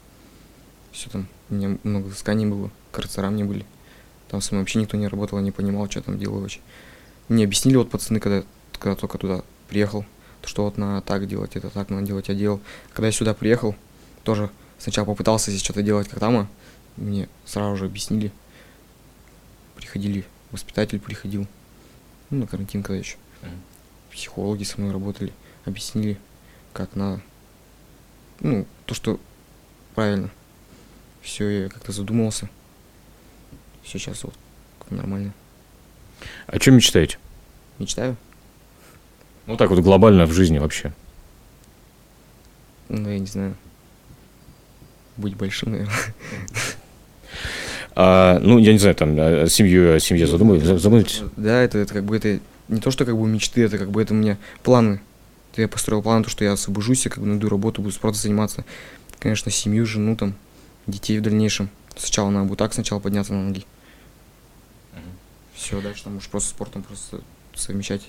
Все 0.92 1.08
там, 1.10 1.26
у 1.50 1.54
меня 1.54 1.78
много 1.82 2.06
взысканий 2.06 2.46
было, 2.46 2.70
карцера 2.92 3.30
мне 3.30 3.44
были. 3.44 3.64
Там 4.28 4.40
со 4.40 4.54
мной 4.54 4.62
вообще 4.62 4.78
никто 4.78 4.96
не 4.96 5.08
работал, 5.08 5.38
не 5.40 5.52
понимал, 5.52 5.88
что 5.90 6.00
я 6.00 6.02
там 6.02 6.18
делаю 6.18 6.42
вообще. 6.42 6.60
Мне 7.28 7.44
объяснили 7.44 7.76
вот 7.76 7.90
пацаны, 7.90 8.20
когда, 8.20 8.44
когда 8.78 8.96
только 8.96 9.18
туда 9.18 9.42
приехал, 9.68 10.04
то, 10.42 10.48
что 10.48 10.64
вот 10.64 10.76
надо 10.76 11.04
так 11.06 11.26
делать, 11.26 11.56
это 11.56 11.70
так 11.70 11.90
надо 11.90 12.06
делать, 12.06 12.28
я 12.28 12.34
делал. 12.34 12.60
Когда 12.92 13.06
я 13.06 13.12
сюда 13.12 13.34
приехал, 13.34 13.74
тоже 14.24 14.50
сначала 14.78 15.04
попытался 15.04 15.50
здесь 15.50 15.62
что-то 15.62 15.82
делать, 15.82 16.08
как 16.08 16.20
там, 16.20 16.36
а 16.36 16.48
мне 16.96 17.28
сразу 17.44 17.76
же 17.76 17.86
объяснили. 17.86 18.32
Приходили, 19.76 20.24
воспитатель 20.50 21.00
приходил, 21.00 21.46
ну, 22.30 22.40
на 22.40 22.46
карантин 22.46 22.82
когда 22.82 22.98
еще. 22.98 23.16
Мгм. 23.42 23.62
Психологи 24.10 24.64
со 24.64 24.80
мной 24.80 24.92
работали, 24.92 25.32
объяснили, 25.64 26.18
как 26.72 26.94
надо. 26.96 27.20
Ну, 28.40 28.66
то, 28.86 28.94
что 28.94 29.20
правильно. 29.94 30.30
Все, 31.22 31.48
я 31.48 31.68
как-то 31.68 31.92
задумался. 31.92 32.48
Все 33.82 33.98
сейчас 33.98 34.24
вот 34.24 34.34
нормально. 34.90 35.32
О 36.46 36.58
чем 36.58 36.76
мечтаете? 36.76 37.18
Мечтаю. 37.78 38.16
Ну, 39.46 39.56
так 39.56 39.70
вот 39.70 39.80
глобально 39.80 40.26
в 40.26 40.32
жизни 40.32 40.58
вообще. 40.58 40.92
Ну, 42.88 43.08
я 43.10 43.18
не 43.18 43.26
знаю. 43.26 43.56
Быть 45.16 45.36
большим, 45.36 45.72
наверное. 45.72 45.94
А, 47.98 48.38
ну, 48.40 48.58
я 48.58 48.72
не 48.72 48.78
знаю, 48.78 48.94
там, 48.94 49.16
семью, 49.48 49.94
о 49.94 50.00
семье 50.00 50.26
задумываетесь? 50.26 50.66
задумываетесь? 50.66 51.22
Да, 51.36 51.62
это, 51.62 51.78
это 51.78 51.94
как 51.94 52.04
бы 52.04 52.14
это 52.14 52.40
не 52.68 52.80
то, 52.80 52.90
что 52.90 53.06
как 53.06 53.16
бы 53.16 53.26
мечты, 53.26 53.62
это 53.62 53.78
как 53.78 53.90
бы 53.90 54.02
это 54.02 54.12
у 54.12 54.16
меня 54.18 54.36
планы. 54.62 55.00
Это 55.52 55.62
я 55.62 55.68
построил 55.68 56.02
план, 56.02 56.22
то, 56.22 56.28
что 56.28 56.44
я 56.44 56.52
освобожусь, 56.52 57.06
я 57.06 57.10
как 57.10 57.22
бы 57.22 57.26
найду 57.26 57.48
работу, 57.48 57.80
буду 57.80 57.98
просто 57.98 58.22
заниматься. 58.22 58.66
Конечно, 59.18 59.50
семью, 59.50 59.86
жену 59.86 60.14
там, 60.14 60.34
детей 60.86 61.18
в 61.18 61.22
дальнейшем. 61.22 61.70
Сначала 61.96 62.28
надо 62.28 62.46
будет 62.48 62.58
так 62.58 62.74
сначала 62.74 63.00
подняться 63.00 63.32
на 63.32 63.44
ноги. 63.44 63.64
Все, 65.54 65.80
дальше 65.80 66.04
там 66.04 66.18
уж 66.18 66.28
просто 66.28 66.50
спортом 66.50 66.82
просто 66.82 67.22
совмещать. 67.54 68.02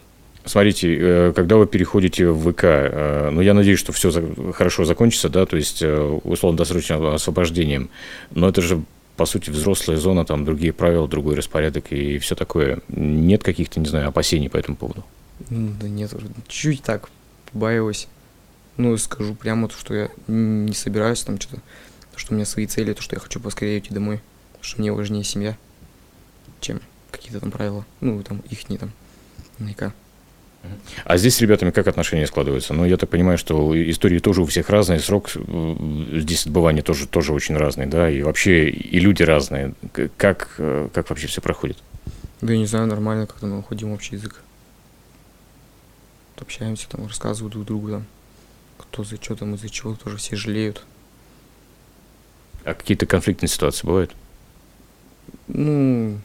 Смотрите, 0.45 0.97
э, 0.97 1.33
когда 1.35 1.57
вы 1.57 1.67
переходите 1.67 2.29
в 2.29 2.51
ВК, 2.51 2.63
э, 2.63 3.29
ну, 3.31 3.41
я 3.41 3.53
надеюсь, 3.53 3.79
что 3.79 3.91
все 3.91 4.11
хорошо 4.53 4.85
закончится, 4.85 5.29
да, 5.29 5.45
то 5.45 5.57
есть, 5.57 5.81
э, 5.81 6.19
условно-досрочным 6.23 7.05
освобождением, 7.07 7.89
но 8.31 8.47
это 8.47 8.61
же, 8.61 8.81
по 9.17 9.25
сути, 9.25 9.49
взрослая 9.49 9.97
зона, 9.97 10.25
там 10.25 10.45
другие 10.45 10.71
правила, 10.71 11.07
другой 11.07 11.35
распорядок 11.35 11.91
и 11.91 12.17
все 12.19 12.35
такое. 12.35 12.79
Нет 12.87 13.43
каких-то, 13.43 13.79
не 13.79 13.87
знаю, 13.87 14.07
опасений 14.07 14.49
по 14.49 14.57
этому 14.57 14.77
поводу? 14.77 15.03
Да 15.49 15.87
нет, 15.87 16.13
чуть 16.47 16.81
так 16.81 17.09
побаиваюсь. 17.51 18.07
Ну, 18.77 18.95
скажу 18.97 19.33
прямо, 19.33 19.67
то, 19.67 19.75
что 19.75 19.93
я 19.93 20.09
не 20.27 20.73
собираюсь 20.73 21.23
там 21.23 21.41
что-то, 21.41 21.61
то, 22.13 22.19
что 22.19 22.33
у 22.33 22.35
меня 22.35 22.45
свои 22.45 22.67
цели, 22.67 22.93
то, 22.93 23.01
что 23.01 23.15
я 23.15 23.19
хочу 23.19 23.39
поскорее 23.39 23.75
уйти 23.75 23.93
домой, 23.93 24.21
что 24.61 24.81
мне 24.81 24.93
важнее 24.93 25.23
семья, 25.23 25.57
чем 26.61 26.79
какие-то 27.11 27.39
там 27.39 27.51
правила, 27.51 27.85
ну, 28.01 28.21
там, 28.21 28.43
их 28.49 28.69
не 28.69 28.77
там, 28.77 28.91
наверняка. 29.57 29.93
А 31.05 31.17
здесь 31.17 31.35
с 31.35 31.41
ребятами 31.41 31.71
как 31.71 31.87
отношения 31.87 32.27
складываются? 32.27 32.73
Ну, 32.73 32.85
я 32.85 32.97
так 32.97 33.09
понимаю, 33.09 33.37
что 33.37 33.73
истории 33.89 34.19
тоже 34.19 34.41
у 34.41 34.45
всех 34.45 34.69
разные, 34.69 34.99
срок 34.99 35.29
э, 35.35 35.75
здесь 36.13 36.45
отбывания 36.45 36.81
тоже, 36.81 37.07
тоже 37.07 37.33
очень 37.33 37.55
разный, 37.57 37.85
да, 37.85 38.09
и 38.09 38.21
вообще 38.21 38.69
и 38.69 38.99
люди 38.99 39.23
разные. 39.23 39.73
Как, 40.17 40.55
э, 40.57 40.89
как 40.93 41.09
вообще 41.09 41.27
все 41.27 41.41
проходит? 41.41 41.77
Да 42.41 42.53
я 42.53 42.59
не 42.59 42.65
знаю, 42.65 42.87
нормально 42.87 43.27
как-то 43.27 43.47
мы 43.47 43.57
находим 43.57 43.91
общий 43.91 44.15
язык. 44.15 44.41
Общаемся 46.39 46.87
там, 46.89 47.07
рассказывают 47.07 47.53
друг 47.53 47.65
другу 47.65 47.89
там, 47.89 48.05
кто 48.77 49.03
за 49.03 49.15
что 49.15 49.35
там, 49.35 49.55
из-за 49.55 49.69
чего, 49.69 49.95
тоже 49.95 50.17
все 50.17 50.35
жалеют. 50.35 50.85
А 52.63 52.73
какие-то 52.73 53.05
конфликтные 53.05 53.49
ситуации 53.49 53.87
бывают? 53.87 54.15
Ну, 55.47 56.19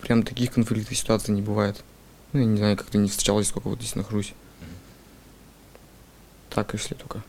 прям 0.00 0.22
таких 0.22 0.52
конфликтных 0.52 0.98
ситуаций 0.98 1.34
не 1.34 1.42
бывает. 1.42 1.84
Ну, 2.32 2.40
я 2.40 2.46
не 2.46 2.56
знаю, 2.56 2.76
как-то 2.76 2.98
не 2.98 3.08
встречалось, 3.08 3.48
сколько 3.48 3.68
вот 3.68 3.78
здесь 3.78 3.94
нахожусь. 3.94 4.32
Так, 6.50 6.72
если 6.74 6.94
только. 6.94 7.22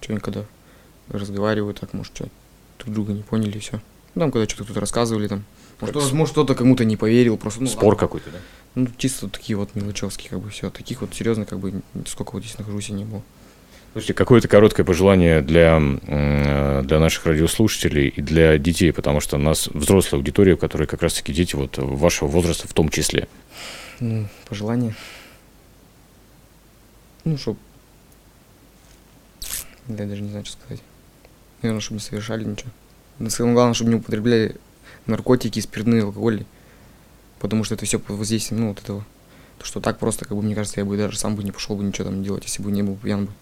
Что-нибудь 0.00 0.24
когда 0.24 0.44
разговариваю, 1.08 1.74
так, 1.74 1.92
может, 1.92 2.14
что 2.14 2.28
друг 2.78 2.94
друга 2.94 3.12
не 3.12 3.22
поняли, 3.22 3.56
и 3.56 3.60
все. 3.60 3.80
Ну, 4.14 4.20
там, 4.20 4.32
когда 4.32 4.48
что-то 4.48 4.68
тут 4.68 4.76
рассказывали, 4.76 5.28
там. 5.28 5.44
Может, 5.80 5.96
кто- 5.96 6.14
может, 6.14 6.32
кто-то 6.32 6.54
кому-то 6.54 6.84
не 6.84 6.96
поверил, 6.96 7.36
просто, 7.36 7.60
ну, 7.62 7.66
Спор 7.68 7.96
какой-то, 7.96 8.30
да? 8.30 8.38
Ну, 8.74 8.88
чисто 8.96 9.28
такие 9.28 9.56
вот 9.56 9.74
мелочевские, 9.74 10.30
как 10.30 10.40
бы, 10.40 10.50
все. 10.50 10.70
Таких 10.70 11.00
вот, 11.00 11.14
серьезно, 11.14 11.46
как 11.46 11.58
бы, 11.58 11.82
сколько 12.06 12.32
вот 12.32 12.44
здесь 12.44 12.58
нахожусь, 12.58 12.90
и 12.90 12.92
не 12.92 13.04
было. 13.04 13.22
Слушайте, 13.94 14.14
какое-то 14.14 14.48
короткое 14.48 14.82
пожелание 14.82 15.40
для, 15.40 15.80
э, 15.80 16.82
для 16.82 16.98
наших 16.98 17.26
радиослушателей 17.26 18.08
и 18.08 18.20
для 18.20 18.58
детей, 18.58 18.92
потому 18.92 19.20
что 19.20 19.36
у 19.36 19.38
нас 19.38 19.68
взрослая 19.68 20.18
аудитория, 20.18 20.56
которые 20.56 20.88
как 20.88 21.00
раз-таки 21.02 21.32
дети 21.32 21.54
вот 21.54 21.78
вашего 21.78 22.26
возраста 22.28 22.66
в 22.66 22.72
том 22.72 22.88
числе. 22.88 23.28
Ну, 24.00 24.26
пожелание. 24.48 24.96
Ну, 27.24 27.38
чтоб... 27.38 27.56
Я 29.86 30.06
даже 30.06 30.22
не 30.22 30.30
знаю, 30.30 30.44
что 30.44 30.56
сказать. 30.60 30.82
Наверное, 31.62 31.80
чтобы 31.80 32.00
не 32.00 32.04
совершали 32.04 32.42
ничего. 32.42 32.72
Но 33.20 33.30
самое 33.30 33.54
главное, 33.54 33.74
чтобы 33.74 33.90
не 33.90 33.96
употребляли 33.96 34.56
наркотики, 35.06 35.60
спиртные, 35.60 36.02
алкоголь. 36.02 36.44
Потому 37.38 37.62
что 37.62 37.76
это 37.76 37.86
все 37.86 38.00
под 38.00 38.16
воздействием, 38.16 38.62
ну, 38.62 38.68
вот 38.70 38.80
этого. 38.80 39.06
То, 39.60 39.64
что 39.64 39.80
так 39.80 40.00
просто, 40.00 40.24
как 40.24 40.36
бы, 40.36 40.42
мне 40.42 40.56
кажется, 40.56 40.80
я 40.80 40.84
бы 40.84 40.96
даже 40.96 41.16
сам 41.16 41.36
бы 41.36 41.44
не 41.44 41.52
пошел 41.52 41.76
бы 41.76 41.84
ничего 41.84 42.06
там 42.06 42.24
делать, 42.24 42.42
если 42.42 42.60
бы 42.60 42.72
не 42.72 42.82
был 42.82 42.96
пьян 42.96 43.26
бы. 43.26 43.32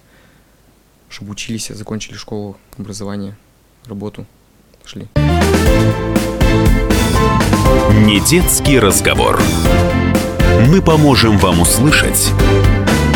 Чтобы 1.13 1.33
учились, 1.33 1.69
закончили 1.69 2.17
школу, 2.17 2.57
образование, 2.79 3.37
работу, 3.85 4.25
пошли. 4.83 5.09
Не 8.07 8.19
детский 8.21 8.79
разговор. 8.79 9.39
Мы 10.69 10.81
поможем 10.81 11.37
вам 11.37 11.61
услышать 11.61 12.31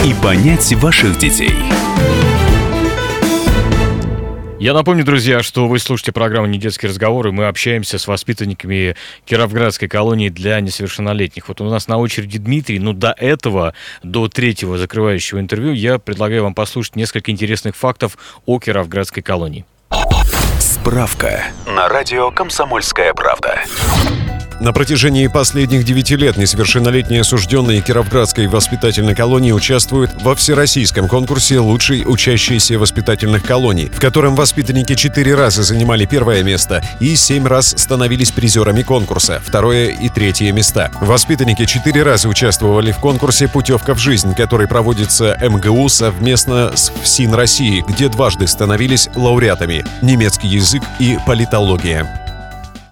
и 0.05 0.13
понять 0.23 0.75
ваших 0.75 1.19
детей. 1.19 1.55
Я 4.59 4.73
напомню, 4.73 5.05
друзья, 5.05 5.43
что 5.43 5.69
вы 5.69 5.79
слушаете 5.79 6.13
программу 6.13 6.47
«Недетские 6.47 6.89
разговоры». 6.89 7.31
Мы 7.31 7.47
общаемся 7.47 7.99
с 7.99 8.07
воспитанниками 8.07 8.97
Кировградской 9.27 9.87
колонии 9.87 10.31
для 10.31 10.59
несовершеннолетних. 10.61 11.49
Вот 11.49 11.61
у 11.61 11.65
нас 11.69 11.89
на 11.89 11.99
очереди 11.99 12.39
Дмитрий. 12.39 12.79
Но 12.79 12.95
до 12.95 13.15
этого, 13.19 13.75
до 14.03 14.29
третьего 14.29 14.79
закрывающего 14.79 15.41
интервью, 15.41 15.73
я 15.75 15.99
предлагаю 15.99 16.45
вам 16.45 16.55
послушать 16.55 16.97
несколько 16.97 17.31
интересных 17.33 17.77
фактов 17.77 18.17
о 18.47 18.59
Кировградской 18.59 19.23
колонии. 19.23 19.67
Справка 20.59 21.45
на 21.67 21.91
радио 21.91 22.31
«Комсомольская 22.31 23.13
правда». 23.13 23.61
На 24.59 24.73
протяжении 24.73 25.27
последних 25.27 25.85
девяти 25.85 26.17
лет 26.17 26.39
несовершеннолетние 26.39 27.21
осужденные 27.21 27.83
Кировградской 27.83 28.47
воспитательной 28.47 29.15
колонии 29.15 29.53
участвуют 29.53 30.11
во 30.23 30.35
всероссийском 30.35 31.09
конкурсе 31.09 31.59
«Лучший 31.59 32.05
учащийся 32.07 32.79
воспитательных 32.79 33.45
колоний», 33.45 33.91
в 33.95 34.01
котором 34.01 34.35
воспитанники 34.35 34.95
четыре 34.95 35.35
раза 35.35 35.63
занимали 35.63 36.07
первое 36.07 36.43
место 36.43 36.83
и 37.01 37.15
семь 37.17 37.47
раз 37.47 37.75
становились 37.77 38.31
призерами 38.31 38.83
конкурса, 38.83 39.43
второе 39.45 39.89
и 39.89 40.09
третье 40.09 40.53
места. 40.53 40.91
Воспитанники 41.01 41.67
четыре 41.67 42.03
раза 42.03 42.29
участвовали 42.29 42.93
в 42.93 42.99
конкурсе 42.99 43.49
«Путевка 43.49 43.95
в 43.95 43.99
жизнь», 43.99 44.35
который 44.35 44.69
проводится 44.69 45.37
МГУ 45.41 45.89
совместно 45.91 46.73
с 46.75 46.91
ФСИН 47.03 47.35
России, 47.35 47.85
где 47.87 48.09
дважды 48.09 48.47
становились 48.47 49.11
лауреатами 49.15 49.85
«Немецкий 50.01 50.49
язык» 50.49 50.83
и 50.99 51.19
«Политология». 51.27 52.26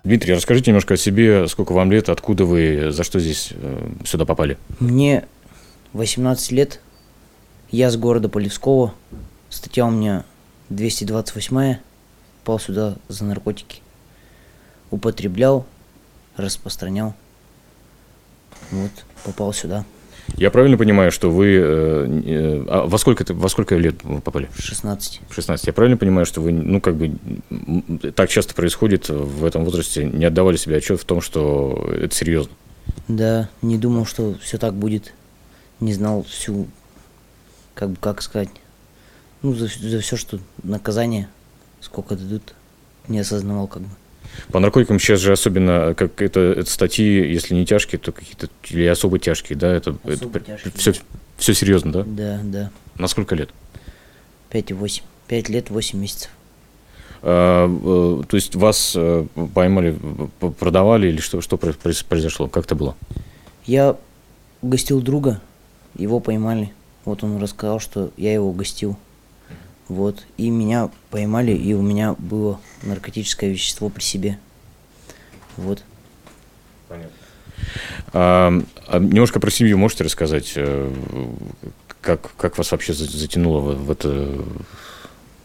Дмитрий, 0.05 0.35
расскажите 0.35 0.71
немножко 0.71 0.95
о 0.95 0.97
себе, 0.99 1.49
сколько 1.49 1.73
вам 1.73 1.91
лет, 1.91 2.11
откуда 2.11 2.45
вы, 2.45 2.93
за 2.93 3.05
что 3.05 3.19
здесь 3.19 3.53
э, 3.53 3.91
сюда 4.05 4.27
попали? 4.27 4.59
Мне 4.79 5.25
18 5.95 6.53
лет. 6.53 6.81
Я 7.71 7.91
с 7.91 7.97
города 7.97 8.29
Полевского. 8.29 8.95
Статья 9.49 9.87
у 9.87 9.91
меня 9.91 10.27
228. 10.69 11.77
Попал 12.43 12.61
сюда 12.61 12.97
за 13.09 13.25
наркотики. 13.25 13.81
Употреблял, 14.91 15.65
распространял. 16.37 17.15
Вот, 18.73 18.93
попал 19.25 19.55
сюда. 19.55 19.87
Я 20.37 20.51
правильно 20.51 20.77
понимаю, 20.77 21.13
что 21.13 21.31
вы... 21.31 21.55
э, 21.55 22.23
э, 22.25 22.65
а 22.69 22.87
во, 22.87 22.99
сколько, 22.99 23.25
во 23.35 23.49
сколько 23.49 23.77
лет 23.77 24.03
вы 24.03 24.21
попали? 24.21 24.49
В 24.55 24.63
16. 24.63 25.21
В 25.29 25.35
16. 25.35 25.67
Я 25.67 25.73
правильно 25.73 25.97
понимаю, 25.97 26.27
что 26.27 26.41
вы, 26.41 26.53
ну, 26.53 26.81
как 26.81 26.97
бы, 26.97 27.13
так 28.15 28.31
часто 28.31 28.55
происходит 28.55 29.09
в 29.09 29.45
этом 29.45 29.65
возрасте, 29.65 30.05
не 30.05 30.25
отдавали 30.25 30.57
себе 30.57 30.77
отчет 30.77 31.01
в 31.01 31.05
том, 31.05 31.21
что 31.21 31.89
это 31.93 32.15
серьезно? 32.15 32.53
Да, 33.09 33.49
не 33.63 33.79
думал, 33.79 34.07
что 34.07 34.35
все 34.43 34.59
так 34.59 34.75
будет. 34.75 35.13
Не 35.81 35.93
знал 35.93 36.23
всю, 36.25 36.69
как 37.75 37.91
бы, 37.91 37.97
как 38.01 38.23
сказать, 38.23 38.49
ну, 39.43 39.55
за, 39.55 39.69
все, 39.69 40.17
что 40.17 40.41
наказание, 40.63 41.29
сколько 41.81 42.17
дадут, 42.17 42.55
не 43.09 43.19
осознавал, 43.19 43.69
как 43.69 43.83
бы. 43.83 43.89
По 44.51 44.59
наркотикам 44.61 44.99
сейчас 44.99 45.21
же 45.21 45.33
особенно, 45.33 45.95
как 45.97 46.21
это, 46.23 46.41
это 46.41 46.71
статьи, 46.71 47.05
если 47.33 47.55
не 47.55 47.65
тяжкие, 47.67 47.99
то 47.99 48.13
какие-то 48.13 48.49
или 48.71 48.85
особо 48.87 49.19
тяжкие, 49.19 49.59
да? 49.59 49.73
Это, 49.73 49.97
Особо 50.05 50.41
тяжкие, 50.41 50.73
все, 50.77 50.93
все 51.37 51.55
серьезно, 51.55 51.93
да? 51.93 52.03
Да, 52.05 52.41
да. 52.43 52.71
На 52.97 53.09
сколько 53.09 53.35
лет? 53.35 53.51
5 54.51 54.71
и 54.71 54.75
8. 54.75 55.03
5 55.29 55.49
лет, 55.49 55.71
8 55.71 55.99
месяцев. 55.99 56.31
А, 57.23 57.67
э, 57.67 58.23
то 58.27 58.37
есть 58.37 58.55
вас 58.55 58.93
э, 58.95 59.27
поймали, 59.55 59.99
продавали 60.59 61.09
или 61.09 61.21
что, 61.21 61.41
что 61.41 61.57
про- 61.57 61.71
произ- 61.73 62.05
произошло? 62.07 62.49
Как 62.49 62.67
это 62.67 62.75
было? 62.75 62.97
Я 63.65 63.97
угостил 64.61 65.01
друга, 65.01 65.41
его 65.95 66.21
поймали. 66.21 66.73
Вот 67.05 67.25
он 67.25 67.39
рассказал, 67.39 67.81
что 67.81 68.11
я 68.17 68.33
его 68.33 68.49
угостил. 68.49 68.97
Вот. 69.89 70.25
И 70.37 70.51
меня 70.51 70.91
поймали, 71.11 71.53
и 71.53 71.75
у 71.75 71.83
меня 71.83 72.15
было 72.19 72.61
наркотическое 72.83 73.51
вещество 73.51 73.89
при 73.91 74.03
себе. 74.03 74.39
Вот. 75.57 75.83
А, 78.13 78.53
а 78.89 78.99
немножко 78.99 79.41
про 79.41 79.51
семью 79.51 79.79
можете 79.79 80.05
рассказать? 80.05 80.53
э, 80.57 80.93
Как, 82.01 82.35
как 82.37 82.59
вас 82.59 82.71
вообще 82.73 82.93
за- 82.93 83.11
затянуло 83.11 83.61
в, 83.61 83.85
в 83.87 83.91
это? 83.91 84.09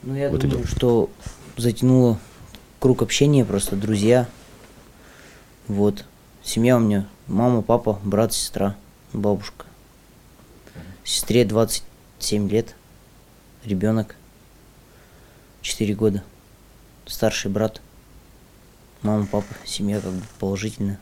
Ну, 0.04 0.16
я 0.16 0.28
и 0.28 0.32
думаю, 0.32 0.50
дело. 0.50 0.68
что 0.68 1.10
затянуло 1.58 2.20
круг 2.80 3.02
общения, 3.02 3.46
просто 3.46 3.76
друзья. 3.76 4.28
Вот. 5.68 6.06
Семья 6.44 6.78
у 6.78 6.80
меня 6.80 7.08
мама, 7.28 7.62
папа, 7.62 8.00
брат, 8.04 8.34
сестра, 8.34 8.76
бабушка. 9.14 9.66
Сестре 11.04 11.46
27 11.46 12.50
лет, 12.50 12.76
ребенок, 13.66 14.16
4 15.62 15.94
года. 15.96 16.24
Старший 17.06 17.50
брат, 17.50 17.82
мама, 19.02 19.28
папа, 19.32 19.48
семья 19.66 20.00
как 20.00 20.12
бы 20.12 20.22
положительная. 20.40 21.00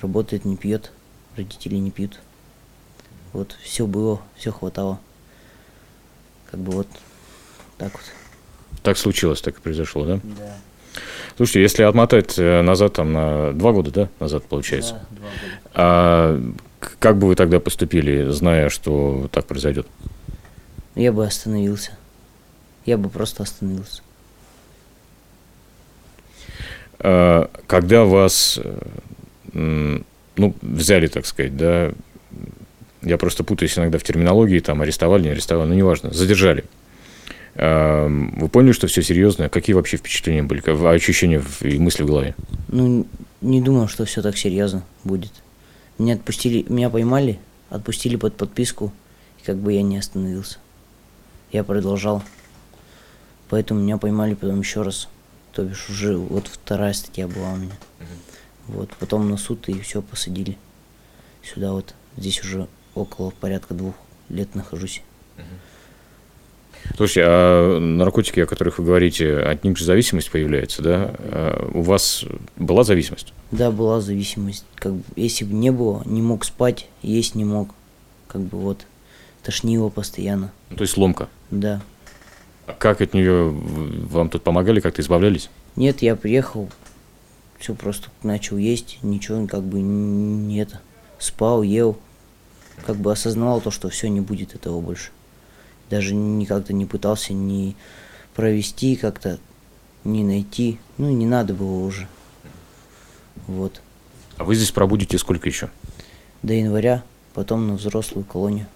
Работает, 0.00 0.44
не 0.44 0.56
пьет, 0.56 0.92
родители 1.36 1.76
не 1.76 1.90
пьют. 1.90 2.18
Вот, 3.32 3.56
все 3.62 3.86
было, 3.86 4.20
все 4.36 4.50
хватало. 4.50 4.98
Как 6.50 6.58
бы 6.58 6.72
вот 6.72 6.88
так 7.78 7.92
вот. 7.92 8.02
Так 8.82 8.96
случилось, 8.98 9.40
так 9.40 9.58
и 9.58 9.60
произошло, 9.60 10.04
да? 10.04 10.20
Да. 10.22 10.56
Слушайте, 11.36 11.62
если 11.62 11.82
отмотать 11.84 12.38
э, 12.38 12.62
назад, 12.62 12.94
там, 12.94 13.12
на 13.12 13.52
два 13.52 13.72
года, 13.72 13.90
да, 13.92 14.08
назад, 14.18 14.44
получается, 14.44 14.94
Да, 15.10 15.16
два 15.16 15.28
года. 15.28 15.60
а 15.74 16.52
как 16.98 17.18
бы 17.18 17.28
вы 17.28 17.36
тогда 17.36 17.60
поступили, 17.60 18.30
зная, 18.30 18.68
что 18.68 19.28
так 19.30 19.46
произойдет? 19.46 19.86
Я 20.96 21.12
бы 21.12 21.24
остановился. 21.24 21.92
Я 22.86 22.96
бы 22.96 23.08
просто 23.08 23.42
остановился. 23.42 24.02
А, 26.98 27.50
Когда 27.66 28.04
вас, 28.04 28.58
э, 29.52 29.98
ну, 30.36 30.54
взяли, 30.62 31.06
так 31.06 31.26
сказать, 31.26 31.56
да, 31.56 31.92
я 33.02 33.16
просто 33.16 33.44
путаюсь 33.44 33.78
иногда 33.78 33.98
в 33.98 34.02
терминологии, 34.02 34.60
там, 34.60 34.82
арестовали, 34.82 35.22
не 35.22 35.28
арестовали, 35.30 35.68
ну, 35.68 35.74
неважно, 35.74 36.12
задержали. 36.12 36.64
А, 37.56 38.08
Вы 38.08 38.48
поняли, 38.48 38.72
что 38.72 38.86
все 38.86 39.02
серьезно? 39.02 39.48
Какие 39.48 39.74
вообще 39.74 39.96
впечатления 39.96 40.42
были, 40.42 40.62
ощущения 40.94 41.42
и 41.62 41.78
мысли 41.78 42.02
в 42.02 42.06
голове? 42.06 42.34
Ну, 42.68 43.06
не 43.40 43.60
думал, 43.60 43.88
что 43.88 44.04
все 44.04 44.22
так 44.22 44.36
серьезно 44.36 44.82
будет. 45.04 45.32
Меня 45.98 46.14
отпустили, 46.14 46.64
меня 46.68 46.90
поймали, 46.90 47.38
отпустили 47.68 48.16
под 48.16 48.36
подписку, 48.36 48.92
и 49.40 49.44
как 49.44 49.56
бы 49.56 49.72
я 49.72 49.82
не 49.82 49.98
остановился. 49.98 50.58
Я 51.52 51.64
продолжал. 51.64 52.22
Поэтому 53.50 53.80
меня 53.80 53.98
поймали 53.98 54.34
потом 54.34 54.60
еще 54.60 54.82
раз. 54.82 55.08
То 55.52 55.64
бишь 55.64 55.90
уже 55.90 56.16
вот 56.16 56.46
вторая 56.46 56.92
статья 56.92 57.26
была 57.28 57.52
у 57.52 57.56
меня. 57.56 57.74
Вот, 58.68 58.90
потом 59.00 59.28
на 59.28 59.36
суд 59.36 59.68
и 59.68 59.80
все 59.80 60.00
посадили. 60.00 60.56
Сюда 61.42 61.72
вот, 61.72 61.94
здесь 62.16 62.40
уже 62.42 62.68
около 62.94 63.30
порядка 63.30 63.74
двух 63.74 63.94
лет 64.28 64.54
нахожусь. 64.54 65.02
Слушайте, 66.96 67.22
а 67.26 67.78
наркотики, 67.78 68.40
о 68.40 68.46
которых 68.46 68.78
вы 68.78 68.84
говорите, 68.84 69.38
от 69.38 69.64
них 69.64 69.76
же 69.76 69.84
зависимость 69.84 70.30
появляется, 70.30 70.82
да? 70.82 71.14
А 71.18 71.70
у 71.74 71.82
вас 71.82 72.24
была 72.56 72.84
зависимость? 72.84 73.32
Да, 73.50 73.70
была 73.70 74.00
зависимость. 74.00 74.64
Как 74.76 74.94
бы, 74.94 75.02
если 75.16 75.44
бы 75.44 75.52
не 75.54 75.70
было, 75.70 76.02
не 76.06 76.22
мог 76.22 76.44
спать, 76.44 76.88
есть 77.02 77.34
не 77.34 77.44
мог. 77.44 77.74
Как 78.28 78.40
бы 78.40 78.58
вот, 78.58 78.86
тошнило 79.42 79.88
постоянно. 79.88 80.52
Ну, 80.70 80.76
то 80.76 80.82
есть 80.82 80.96
ломка? 80.96 81.28
Да. 81.50 81.82
А 82.70 82.74
как 82.78 83.00
от 83.00 83.14
нее 83.14 83.50
вам 83.50 84.28
тут 84.28 84.42
помогали, 84.42 84.80
как-то 84.80 85.02
избавлялись? 85.02 85.50
Нет, 85.76 86.02
я 86.02 86.16
приехал, 86.16 86.68
все 87.58 87.74
просто 87.74 88.08
начал 88.22 88.56
есть, 88.56 88.98
ничего 89.02 89.46
как 89.46 89.62
бы 89.62 89.80
не 89.80 90.58
это. 90.58 90.80
Спал, 91.18 91.62
ел, 91.62 91.98
как 92.86 92.96
бы 92.96 93.12
осознавал 93.12 93.60
то, 93.60 93.70
что 93.70 93.88
все 93.88 94.08
не 94.08 94.20
будет 94.20 94.54
этого 94.54 94.80
больше 94.80 95.10
даже 95.90 96.14
никак-то 96.14 96.72
не 96.72 96.86
пытался 96.86 97.34
ни 97.34 97.76
провести 98.34 98.96
как-то, 98.96 99.38
ни 100.04 100.22
найти. 100.22 100.78
Ну, 100.96 101.10
не 101.10 101.26
надо 101.26 101.52
было 101.52 101.84
уже. 101.84 102.06
Вот. 103.46 103.82
А 104.38 104.44
вы 104.44 104.54
здесь 104.54 104.70
пробудете 104.70 105.18
сколько 105.18 105.48
еще? 105.48 105.68
До 106.42 106.54
января, 106.54 107.02
потом 107.34 107.66
на 107.66 107.74
взрослую 107.74 108.24
колонию. 108.24 108.66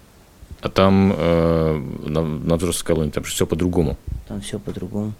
А 0.65 0.69
там 0.69 1.13
э, 1.15 1.73
на, 2.07 2.23
на 2.23 2.55
взрослой 2.55 2.87
колонии 2.87 3.11
там 3.11 3.23
все 3.23 3.45
по-другому? 3.45 3.99
Там 4.27 4.41
все 4.41 4.57
по-другому. 4.57 5.13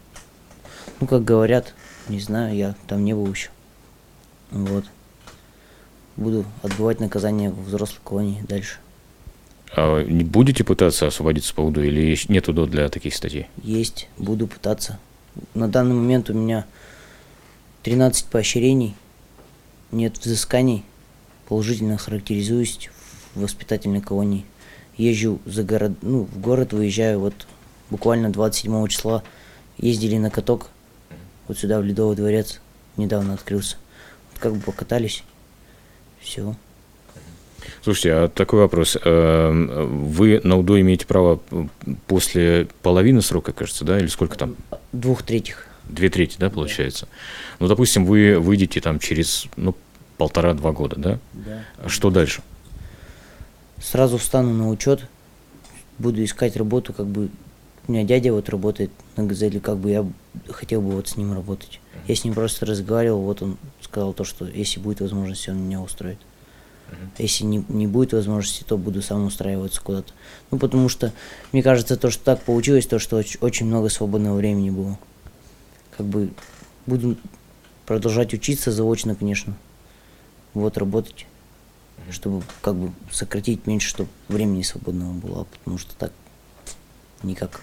Ну, 1.00 1.06
как 1.06 1.24
говорят, 1.24 1.76
не 2.10 2.20
знаю, 2.20 2.56
я 2.56 2.76
там 2.88 3.06
не 3.06 3.14
был 3.14 3.32
еще. 3.32 3.50
Вот. 4.50 4.86
Буду 6.16 6.46
отбывать 6.64 7.00
наказание 7.00 7.52
в 7.52 7.64
взрослой 7.66 8.00
колонии 8.04 8.44
дальше. 8.50 8.80
А 9.76 10.02
не 10.02 10.24
будете 10.24 10.64
пытаться 10.64 11.06
освободиться 11.06 11.54
по 11.54 11.62
УДО 11.62 11.84
или 11.84 12.18
нет 12.28 12.50
УДО 12.50 12.66
для 12.66 12.90
таких 12.90 13.14
статей? 13.14 13.46
Есть, 13.62 14.10
буду 14.18 14.48
пытаться. 14.48 14.98
На 15.54 15.68
данный 15.68 15.94
момент 15.94 16.32
у 16.32 16.34
меня 16.34 16.66
13 17.84 18.26
поощрений, 18.26 18.96
нет 19.92 20.18
взысканий, 20.18 20.84
положительно 21.48 22.00
характеризуюсь 22.00 22.90
в 23.36 23.42
воспитательной 23.42 24.02
колонии. 24.02 24.44
Езжу 24.98 25.40
за 25.46 25.64
город, 25.64 25.94
ну, 26.02 26.24
в 26.24 26.40
город 26.40 26.74
выезжаю, 26.74 27.20
вот 27.20 27.34
буквально 27.90 28.30
27 28.30 28.88
числа 28.88 29.24
ездили 29.78 30.18
на 30.18 30.30
каток, 30.30 30.70
вот 31.48 31.58
сюда, 31.58 31.80
в 31.80 31.84
Ледовый 31.84 32.16
дворец, 32.16 32.62
недавно 32.98 33.34
открылся. 33.34 33.78
Вот 34.32 34.42
как 34.42 34.54
бы 34.54 34.62
покатались, 34.62 35.24
все. 36.20 36.56
Слушайте, 37.84 38.14
а 38.14 38.28
такой 38.30 38.60
вопрос. 38.62 38.98
Эм, 39.04 40.08
вы 40.08 40.40
на 40.44 40.58
УДО 40.58 40.80
имеете 40.82 41.06
право 41.06 41.40
после 42.08 42.68
половины 42.82 43.22
срока, 43.22 43.52
кажется, 43.52 43.86
да, 43.86 44.00
или 44.00 44.08
сколько 44.08 44.38
там? 44.38 44.56
Двух 44.92 45.24
третьих. 45.24 45.68
Две 45.84 46.10
трети, 46.10 46.38
да, 46.40 46.50
получается? 46.50 47.06
Да. 47.06 47.12
Ну, 47.60 47.68
допустим, 47.68 48.06
вы 48.06 48.40
выйдете 48.40 48.82
там 48.82 49.00
через, 49.00 49.46
ну, 49.56 49.76
полтора-два 50.18 50.72
года, 50.72 50.96
да? 50.98 51.20
Да. 51.34 51.88
Что 51.88 52.10
дальше? 52.10 52.42
Сразу 53.80 54.18
встану 54.18 54.54
на 54.54 54.70
учет, 54.70 55.08
буду 56.00 56.24
искать 56.24 56.56
работу, 56.56 56.94
как 56.94 57.08
бы 57.08 57.30
у 57.88 57.92
меня 57.92 58.04
дядя 58.04 58.34
вот 58.34 58.50
работает 58.50 58.92
на 59.16 59.24
газели, 59.26 59.60
как 59.60 59.78
бы 59.78 59.92
я 59.92 60.06
хотел 60.50 60.82
бы 60.82 60.92
вот 60.92 61.08
с 61.08 61.18
ним 61.18 61.34
работать. 61.34 61.80
Я 62.08 62.16
с 62.16 62.24
ним 62.24 62.34
просто 62.34 62.66
разговаривал, 62.66 63.22
вот 63.22 63.42
он 63.42 63.58
сказал 63.82 64.14
то, 64.14 64.24
что 64.24 64.46
если 64.46 64.80
будет 64.80 65.02
возможность, 65.02 65.48
он 65.50 65.60
меня 65.60 65.82
устроит. 65.82 66.20
Если 67.18 67.44
не, 67.44 67.66
не 67.68 67.88
будет 67.88 68.14
возможности, 68.14 68.64
то 68.64 68.78
буду 68.78 69.02
сам 69.02 69.26
устраиваться 69.26 69.82
куда-то. 69.82 70.14
Ну, 70.52 70.60
потому 70.60 70.88
что, 70.88 71.14
мне 71.52 71.64
кажется, 71.64 71.98
то, 71.98 72.12
что 72.12 72.24
так 72.24 72.42
получилось, 72.44 72.86
то, 72.86 73.00
что 73.00 73.18
очень, 73.18 73.40
очень 73.42 73.66
много 73.66 73.90
свободного 73.90 74.36
времени 74.36 74.70
было. 74.70 75.00
Как 75.98 76.06
бы 76.06 76.30
буду 76.86 77.18
продолжать 77.86 78.34
учиться 78.34 78.72
заочно, 78.72 79.16
конечно. 79.16 79.56
Вот, 80.54 80.78
работать. 80.78 81.26
Чтобы 82.12 82.44
как 82.62 82.76
бы 82.76 82.92
сократить 83.12 83.66
меньше, 83.66 83.90
чтобы 83.90 84.10
времени 84.28 84.62
свободного 84.62 85.14
было, 85.14 85.44
потому 85.46 85.78
что 85.78 85.96
так 85.96 86.12
никак. 87.24 87.62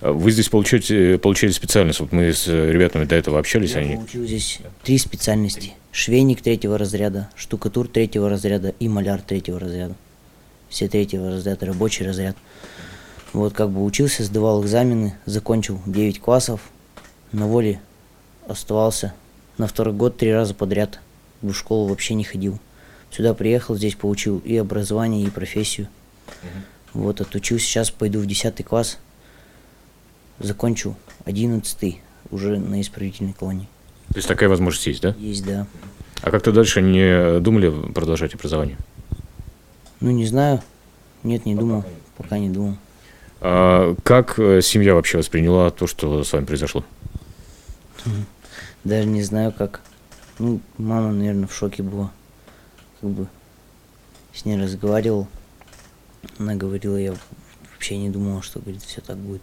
А 0.00 0.12
вы 0.12 0.30
здесь 0.30 0.48
получаете, 0.48 1.18
получили 1.18 1.50
специальность, 1.50 2.00
вот 2.00 2.12
мы 2.12 2.32
с 2.32 2.46
ребятами 2.48 3.04
до 3.04 3.14
этого 3.14 3.38
общались. 3.38 3.72
Я 3.72 3.78
они... 3.78 3.96
получил 3.96 4.24
здесь 4.24 4.58
три 4.82 4.98
специальности. 4.98 5.74
Швейник 5.92 6.42
третьего 6.42 6.78
разряда, 6.78 7.30
штукатур 7.36 7.86
третьего 7.88 8.28
разряда 8.28 8.74
и 8.78 8.88
маляр 8.88 9.20
третьего 9.20 9.60
разряда. 9.60 9.94
Все 10.68 10.88
третьего 10.88 11.30
разряда, 11.30 11.66
рабочий 11.66 12.04
разряд. 12.04 12.36
Вот 13.32 13.52
как 13.52 13.70
бы 13.70 13.84
учился, 13.84 14.24
сдавал 14.24 14.62
экзамены, 14.62 15.14
закончил 15.26 15.80
9 15.86 16.20
классов, 16.20 16.60
на 17.32 17.46
воле 17.46 17.80
оставался. 18.46 19.14
На 19.58 19.66
второй 19.66 19.94
год 19.94 20.16
три 20.16 20.32
раза 20.32 20.54
подряд 20.54 21.00
в 21.40 21.52
школу 21.52 21.88
вообще 21.88 22.14
не 22.14 22.24
ходил. 22.24 22.58
Сюда 23.12 23.34
приехал, 23.34 23.76
здесь 23.76 23.94
получил 23.94 24.38
и 24.38 24.56
образование, 24.56 25.24
и 25.24 25.30
профессию. 25.30 25.88
Вот, 26.94 27.20
отучился, 27.20 27.66
сейчас 27.66 27.90
пойду 27.90 28.18
в 28.20 28.26
10 28.26 28.64
класс, 28.64 28.98
закончу 30.38 30.96
11 31.26 32.00
уже 32.30 32.58
на 32.58 32.80
исправительной 32.80 33.34
колонии. 33.34 33.68
То 34.08 34.16
есть 34.16 34.28
такая 34.28 34.48
возможность 34.48 34.86
есть, 34.86 35.02
да? 35.02 35.14
Есть, 35.18 35.44
да. 35.44 35.66
А 36.22 36.30
как-то 36.30 36.52
дальше 36.52 36.80
не 36.80 37.40
думали 37.40 37.92
продолжать 37.92 38.34
образование? 38.34 38.76
Ну, 40.00 40.10
не 40.10 40.26
знаю. 40.26 40.62
Нет, 41.22 41.44
не 41.46 41.54
думал. 41.54 41.84
Пока 42.16 42.38
не 42.38 42.48
думал. 42.48 42.76
А 43.40 43.94
как 44.04 44.38
э, 44.38 44.60
семья 44.62 44.94
вообще 44.94 45.18
восприняла 45.18 45.70
то, 45.70 45.86
что 45.86 46.24
с 46.24 46.32
вами 46.32 46.44
произошло? 46.44 46.84
Даже 48.84 49.06
не 49.06 49.22
знаю, 49.22 49.52
как. 49.52 49.80
Ну, 50.38 50.60
мама, 50.78 51.12
наверное, 51.12 51.46
в 51.46 51.54
шоке 51.54 51.82
была. 51.82 52.10
Как 53.02 53.10
бы 53.10 53.28
с 54.32 54.46
ней 54.46 54.56
разговаривал. 54.56 55.26
Она 56.38 56.54
говорила, 56.54 56.96
я 56.96 57.14
вообще 57.72 57.98
не 57.98 58.08
думала, 58.08 58.42
что, 58.42 58.60
говорит, 58.60 58.82
все 58.82 59.00
так 59.00 59.18
будет. 59.18 59.42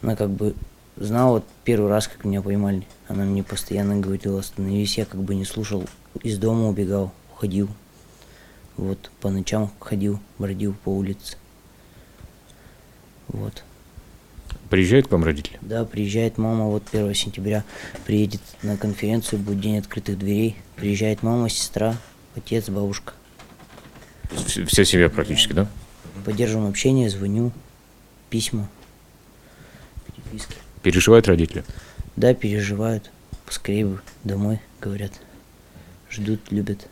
Она 0.00 0.16
как 0.16 0.30
бы 0.30 0.54
знала 0.96 1.32
вот 1.32 1.44
первый 1.64 1.90
раз, 1.90 2.06
как 2.06 2.24
меня 2.24 2.40
поймали. 2.40 2.86
Она 3.08 3.24
мне 3.24 3.42
постоянно 3.42 3.96
говорила, 3.96 4.38
остановись, 4.40 4.96
я 4.96 5.04
как 5.04 5.20
бы 5.22 5.34
не 5.34 5.44
слушал, 5.44 5.84
из 6.22 6.38
дома 6.38 6.68
убегал, 6.68 7.12
уходил. 7.32 7.68
Вот, 8.76 9.10
по 9.20 9.30
ночам 9.30 9.70
ходил, 9.80 10.20
бродил 10.38 10.74
по 10.84 10.90
улице. 10.90 11.36
Вот. 13.28 13.64
Приезжают 14.70 15.08
к 15.08 15.12
вам 15.12 15.24
родители? 15.24 15.58
Да, 15.60 15.84
приезжает 15.84 16.38
мама, 16.38 16.66
вот 16.66 16.84
1 16.92 17.14
сентября 17.14 17.64
приедет 18.06 18.40
на 18.62 18.76
конференцию, 18.76 19.40
будет 19.40 19.60
день 19.60 19.78
открытых 19.78 20.18
дверей. 20.18 20.56
Приезжает 20.76 21.22
мама, 21.22 21.48
сестра, 21.48 21.96
отец, 22.34 22.68
бабушка. 22.68 23.12
Вся 24.66 24.84
семья 24.84 25.08
практически, 25.08 25.52
да? 25.52 25.68
Поддерживаем 26.24 26.68
общение, 26.68 27.10
звоню, 27.10 27.52
письма, 28.30 28.68
переписки. 30.06 30.54
Переживают 30.82 31.28
родители? 31.28 31.64
Да, 32.16 32.34
переживают. 32.34 33.10
Поскорее 33.46 33.86
бы 33.86 34.00
домой, 34.24 34.60
говорят. 34.80 35.12
Ждут, 36.10 36.40
любят. 36.50 36.88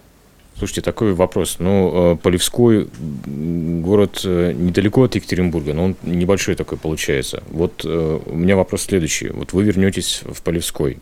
Слушайте, 0.59 0.83
такой 0.83 1.15
вопрос. 1.15 1.57
Ну, 1.59 2.13
э, 2.13 2.17
Полевской 2.17 2.89
город 3.27 4.21
э, 4.25 4.53
недалеко 4.53 5.05
от 5.05 5.15
Екатеринбурга, 5.15 5.75
но 5.75 5.85
он 5.85 5.97
небольшой 6.03 6.55
такой 6.55 6.79
получается. 6.79 7.43
Вот 7.51 7.83
э, 7.85 8.21
у 8.25 8.37
меня 8.37 8.57
вопрос 8.57 8.83
следующий. 8.83 9.29
Вот 9.29 9.53
вы 9.53 9.65
вернетесь 9.65 10.23
в 10.25 10.43
Полевской. 10.43 10.99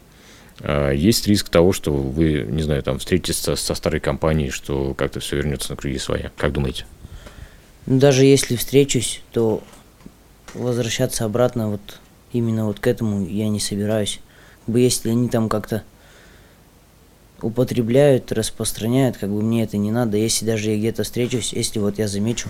Есть 0.95 1.27
риск 1.27 1.49
того, 1.49 1.73
что 1.73 1.91
вы, 1.91 2.47
не 2.47 2.61
знаю, 2.61 2.83
там 2.83 2.99
встретитесь 2.99 3.39
со, 3.39 3.57
старой 3.57 3.99
компанией, 3.99 4.51
что 4.51 4.93
как-то 4.93 5.19
все 5.19 5.37
вернется 5.37 5.71
на 5.71 5.77
круги 5.77 5.97
своя. 5.97 6.33
Как 6.37 6.53
думаете? 6.53 6.85
Даже 7.87 8.27
если 8.27 8.57
встречусь, 8.57 9.23
то 9.33 9.63
возвращаться 10.53 11.25
обратно 11.25 11.71
вот 11.71 11.99
именно 12.33 12.67
вот 12.67 12.79
к 12.79 12.87
этому 12.87 13.27
я 13.27 13.49
не 13.49 13.59
собираюсь. 13.59 14.21
Как 14.67 14.75
бы 14.75 14.81
если 14.81 15.09
они 15.09 15.31
там 15.31 15.49
как-то 15.49 15.83
употребляют, 17.45 18.33
распространяют, 18.33 19.17
как 19.17 19.31
бы 19.31 19.43
мне 19.43 19.63
это 19.65 19.77
не 19.77 19.91
надо. 19.91 20.17
Если 20.17 20.45
даже 20.45 20.71
я 20.71 20.79
где-то 20.79 21.03
встречусь, 21.03 21.53
если 21.53 21.79
вот 21.79 21.99
я 21.99 22.09
замечу, 22.09 22.49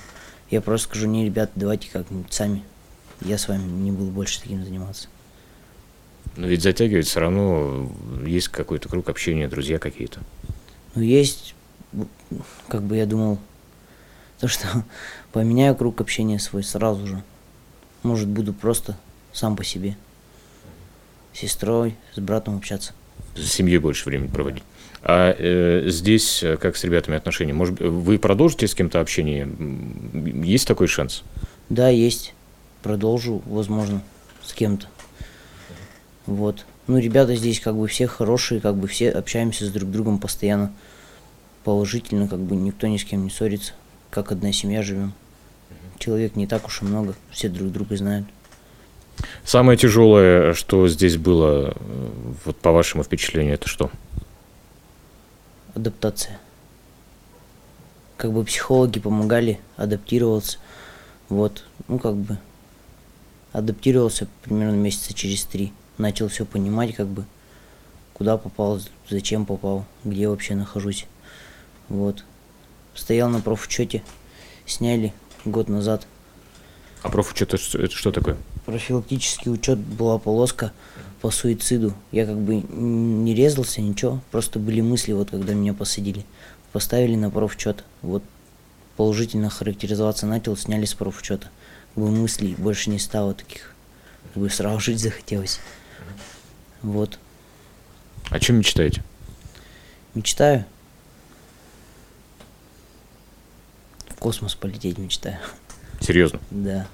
я 0.51 0.61
просто 0.61 0.89
скажу, 0.89 1.07
не, 1.07 1.25
ребят, 1.25 1.51
давайте 1.55 1.89
как-нибудь 1.91 2.33
сами. 2.33 2.63
Я 3.21 3.39
с 3.39 3.49
вами 3.49 3.63
не 3.63 3.93
буду 3.93 4.11
больше 4.11 4.41
таким 4.41 4.65
заниматься. 4.65 5.09
Но 6.37 6.47
ведь 6.47 6.63
затягивает 6.63 7.07
все 7.07 7.21
равно, 7.21 7.91
есть 8.25 8.49
какой-то 8.49 8.89
круг 8.89 9.09
общения, 9.09 9.49
друзья 9.49 9.79
какие-то. 9.79 10.21
Ну, 10.95 11.03
есть, 11.03 11.55
как 12.69 12.83
бы 12.83 12.97
я 12.97 13.07
думал, 13.07 13.39
то, 14.39 14.49
что 14.49 14.67
поменяю 15.33 15.75
круг 15.77 16.01
общения 16.01 16.39
свой 16.39 16.65
сразу 16.65 17.07
же. 17.07 17.23
Может, 18.03 18.29
буду 18.29 18.53
просто 18.53 18.97
сам 19.33 19.57
по 19.57 19.65
себе. 19.65 19.97
С 21.33 21.41
сестрой, 21.41 21.97
с 22.15 22.21
братом 22.21 22.57
общаться. 22.57 22.95
С 23.37 23.47
семьей 23.47 23.79
больше 23.79 24.09
времени 24.09 24.29
проводить. 24.29 24.65
А 25.03 25.35
э, 25.37 25.89
здесь 25.89 26.43
э, 26.43 26.57
как 26.57 26.77
с 26.77 26.85
ребятами 26.85 27.17
отношения? 27.17 27.53
Может, 27.53 27.81
вы 27.81 28.19
продолжите 28.19 28.69
с 28.69 28.75
кем-то 28.75 29.01
общение? 29.01 29.49
Есть 30.45 30.67
такой 30.67 30.89
шанс? 30.89 31.23
Да, 31.69 31.89
есть. 31.89 32.35
продолжу, 32.83 33.43
возможно, 33.47 34.03
с 34.43 34.53
кем-то. 34.53 34.87
Вот. 36.27 36.67
Ну, 36.87 36.99
ребята 36.99 37.35
здесь 37.37 37.61
как 37.61 37.77
бы 37.77 37.87
все 37.87 38.07
хорошие, 38.07 38.61
как 38.61 38.77
бы 38.77 38.89
все 38.89 39.11
общаемся 39.11 39.65
с 39.65 39.71
друг 39.71 39.91
другом 39.91 40.19
постоянно 40.19 40.73
положительно, 41.65 42.29
как 42.29 42.41
бы 42.41 42.57
никто 42.57 42.87
ни 42.87 42.97
с 42.97 43.05
кем 43.05 43.25
не 43.25 43.31
ссорится, 43.31 43.73
как 44.11 44.33
одна 44.33 44.53
семья 44.53 44.83
живем. 44.83 45.13
Человек 45.99 46.37
не 46.37 46.47
так 46.47 46.67
уж 46.67 46.83
и 46.83 46.85
много, 46.85 47.15
все 47.31 47.49
друг 47.49 47.71
друга 47.71 47.97
знают. 47.97 48.27
Самое 49.45 49.79
тяжелое, 49.79 50.55
что 50.55 50.89
здесь 50.89 51.17
было, 51.17 51.75
э, 51.77 52.11
вот 52.45 52.57
по 52.57 52.73
вашему 52.73 53.05
впечатлению, 53.05 53.55
это 53.55 53.69
что? 53.69 53.91
Адаптация. 55.75 56.39
Как 58.17 58.33
бы 58.33 58.45
психологи 58.45 58.99
помогали 58.99 59.61
адаптироваться. 59.77 60.59
Вот, 61.29 61.65
ну 61.89 61.99
как 61.99 62.17
бы 62.17 62.39
адаптировался 63.53 64.27
примерно 64.43 64.75
месяца 64.75 65.15
через 65.15 65.45
три. 65.45 65.73
Начал 65.99 66.29
все 66.29 66.45
понимать, 66.45 66.95
как 66.95 67.07
бы, 67.07 67.25
куда 68.15 68.37
попал, 68.37 68.81
зачем 69.09 69.47
попал, 69.47 69.85
где 70.05 70.29
вообще 70.29 70.55
нахожусь. 70.55 71.07
Вот. 71.89 72.25
Стоял 72.95 73.29
на 73.29 73.41
профучете, 73.41 74.03
сняли 74.67 75.13
год 75.45 75.69
назад. 75.69 76.07
А 77.03 77.09
профучет 77.09 77.55
это, 77.55 77.63
что- 77.63 78.13
такое? 78.13 78.37
Профилактический 78.71 79.51
учет 79.51 79.79
была 79.79 80.17
полоска 80.19 80.73
по 81.21 81.33
суициду. 81.33 81.93
Я 82.13 82.25
как 82.25 82.39
бы 82.39 82.55
не 82.55 83.35
резался, 83.35 83.81
ничего, 83.81 84.21
просто 84.31 84.61
были 84.61 84.81
мысли, 84.81 85.13
вот 85.13 85.31
когда 85.31 85.55
меня 85.55 85.75
посадили. 85.75 86.25
Поставили 86.71 87.17
на 87.17 87.31
профучет, 87.31 87.83
вот 88.01 88.23
положительно 88.97 89.51
характеризоваться 89.51 90.25
начал, 90.27 90.57
сняли 90.57 90.85
с 90.85 90.95
профучета. 90.95 91.49
Как 91.95 92.05
бы 92.05 92.11
мыслей 92.13 92.55
больше 92.57 92.91
не 92.91 93.01
стало 93.01 93.35
таких. 93.35 93.75
Как 94.33 94.41
бы 94.41 94.49
сразу 94.49 94.79
жить 94.79 95.01
захотелось. 95.01 95.59
Вот. 96.83 97.19
О 98.29 98.39
чем 98.39 98.59
мечтаете? 98.59 99.03
Мечтаю. 100.15 100.65
В 104.11 104.15
космос 104.15 104.55
полететь 104.55 104.97
мечтаю. 104.97 105.39
Серьезно? 106.01 106.39
Да. 106.53 106.87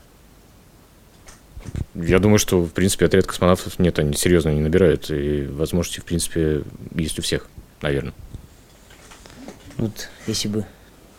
Я 1.95 2.19
думаю, 2.19 2.39
что, 2.39 2.63
в 2.63 2.71
принципе, 2.71 3.07
отряд 3.07 3.27
космонавтов 3.27 3.79
нет, 3.79 3.99
они 3.99 4.15
серьезно 4.15 4.51
не 4.51 4.61
набирают, 4.61 5.11
и 5.11 5.47
возможности, 5.47 6.01
в 6.01 6.05
принципе, 6.05 6.63
есть 6.95 7.19
у 7.19 7.23
всех, 7.23 7.49
наверное. 7.83 8.15
Вот 9.77 10.09
если 10.27 10.49
бы 10.49 10.65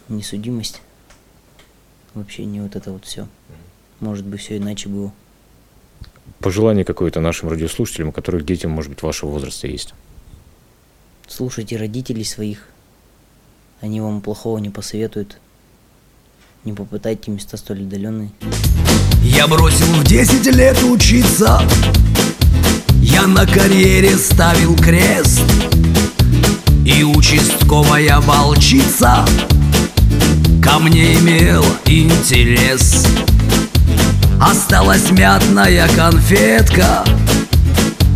не 0.09 0.23
судимость, 0.23 0.81
вообще 2.13 2.45
не 2.45 2.61
вот 2.61 2.75
это 2.75 2.91
вот 2.91 3.05
все. 3.05 3.27
Может 3.99 4.25
быть, 4.25 4.41
все 4.41 4.57
иначе 4.57 4.89
было. 4.89 5.11
Пожелание 6.39 6.85
какое-то 6.85 7.19
нашим 7.19 7.49
радиослушателям, 7.49 8.09
у 8.09 8.11
которых 8.11 8.45
детям, 8.45 8.71
может 8.71 8.91
быть, 8.91 9.01
вашего 9.01 9.29
возраста 9.29 9.67
есть. 9.67 9.93
Слушайте 11.27 11.77
родителей 11.77 12.23
своих. 12.23 12.67
Они 13.81 14.01
вам 14.01 14.21
плохого 14.21 14.57
не 14.59 14.69
посоветуют. 14.69 15.39
Не 16.63 16.73
попытайте 16.73 17.31
места 17.31 17.57
столь 17.57 17.83
отдаленные. 17.83 18.31
Я 19.37 19.45
бросил 19.45 19.85
в 19.85 20.03
10 20.03 20.47
лет 20.55 20.81
учиться. 20.81 21.61
Я 23.03 23.27
на 23.27 23.45
карьере 23.45 24.17
ставил 24.17 24.75
крест. 24.75 25.43
И 26.83 27.03
участковая 27.03 28.19
волчица 28.21 29.23
Ко 30.63 30.79
мне 30.79 31.19
имела 31.19 31.67
интерес. 31.85 33.05
Осталась 34.41 35.11
мятная 35.11 35.87
конфетка 35.89 37.05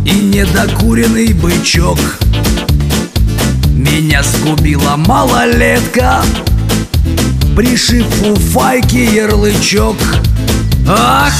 И 0.04 0.14
недокуренный 0.14 1.34
бычок. 1.34 2.00
Меня 3.70 4.24
сгубила 4.24 4.96
малолетка 4.96 6.24
Пришив 7.54 8.06
фуфайки 8.06 8.96
ярлычок 8.96 9.96
Ах, 10.88 11.32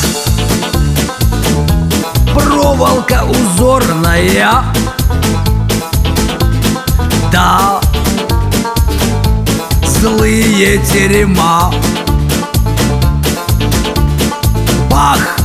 проволока 2.32 3.24
узорная. 3.24 4.64
Да, 7.32 7.80
злые 9.84 10.78
терема. 10.78 11.72
Бах, 14.90 15.36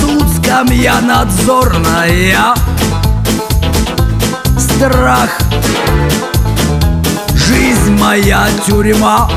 суд 0.00 0.24
скамья 0.36 1.00
надзорная 1.00 2.54
Страх, 4.58 5.38
жизнь 7.34 7.96
моя 7.96 8.48
тюрьма 8.66 9.30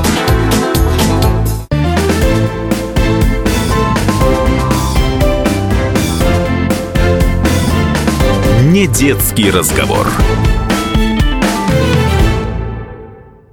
Не 8.71 8.87
детский 8.87 9.51
разговор. 9.51 10.07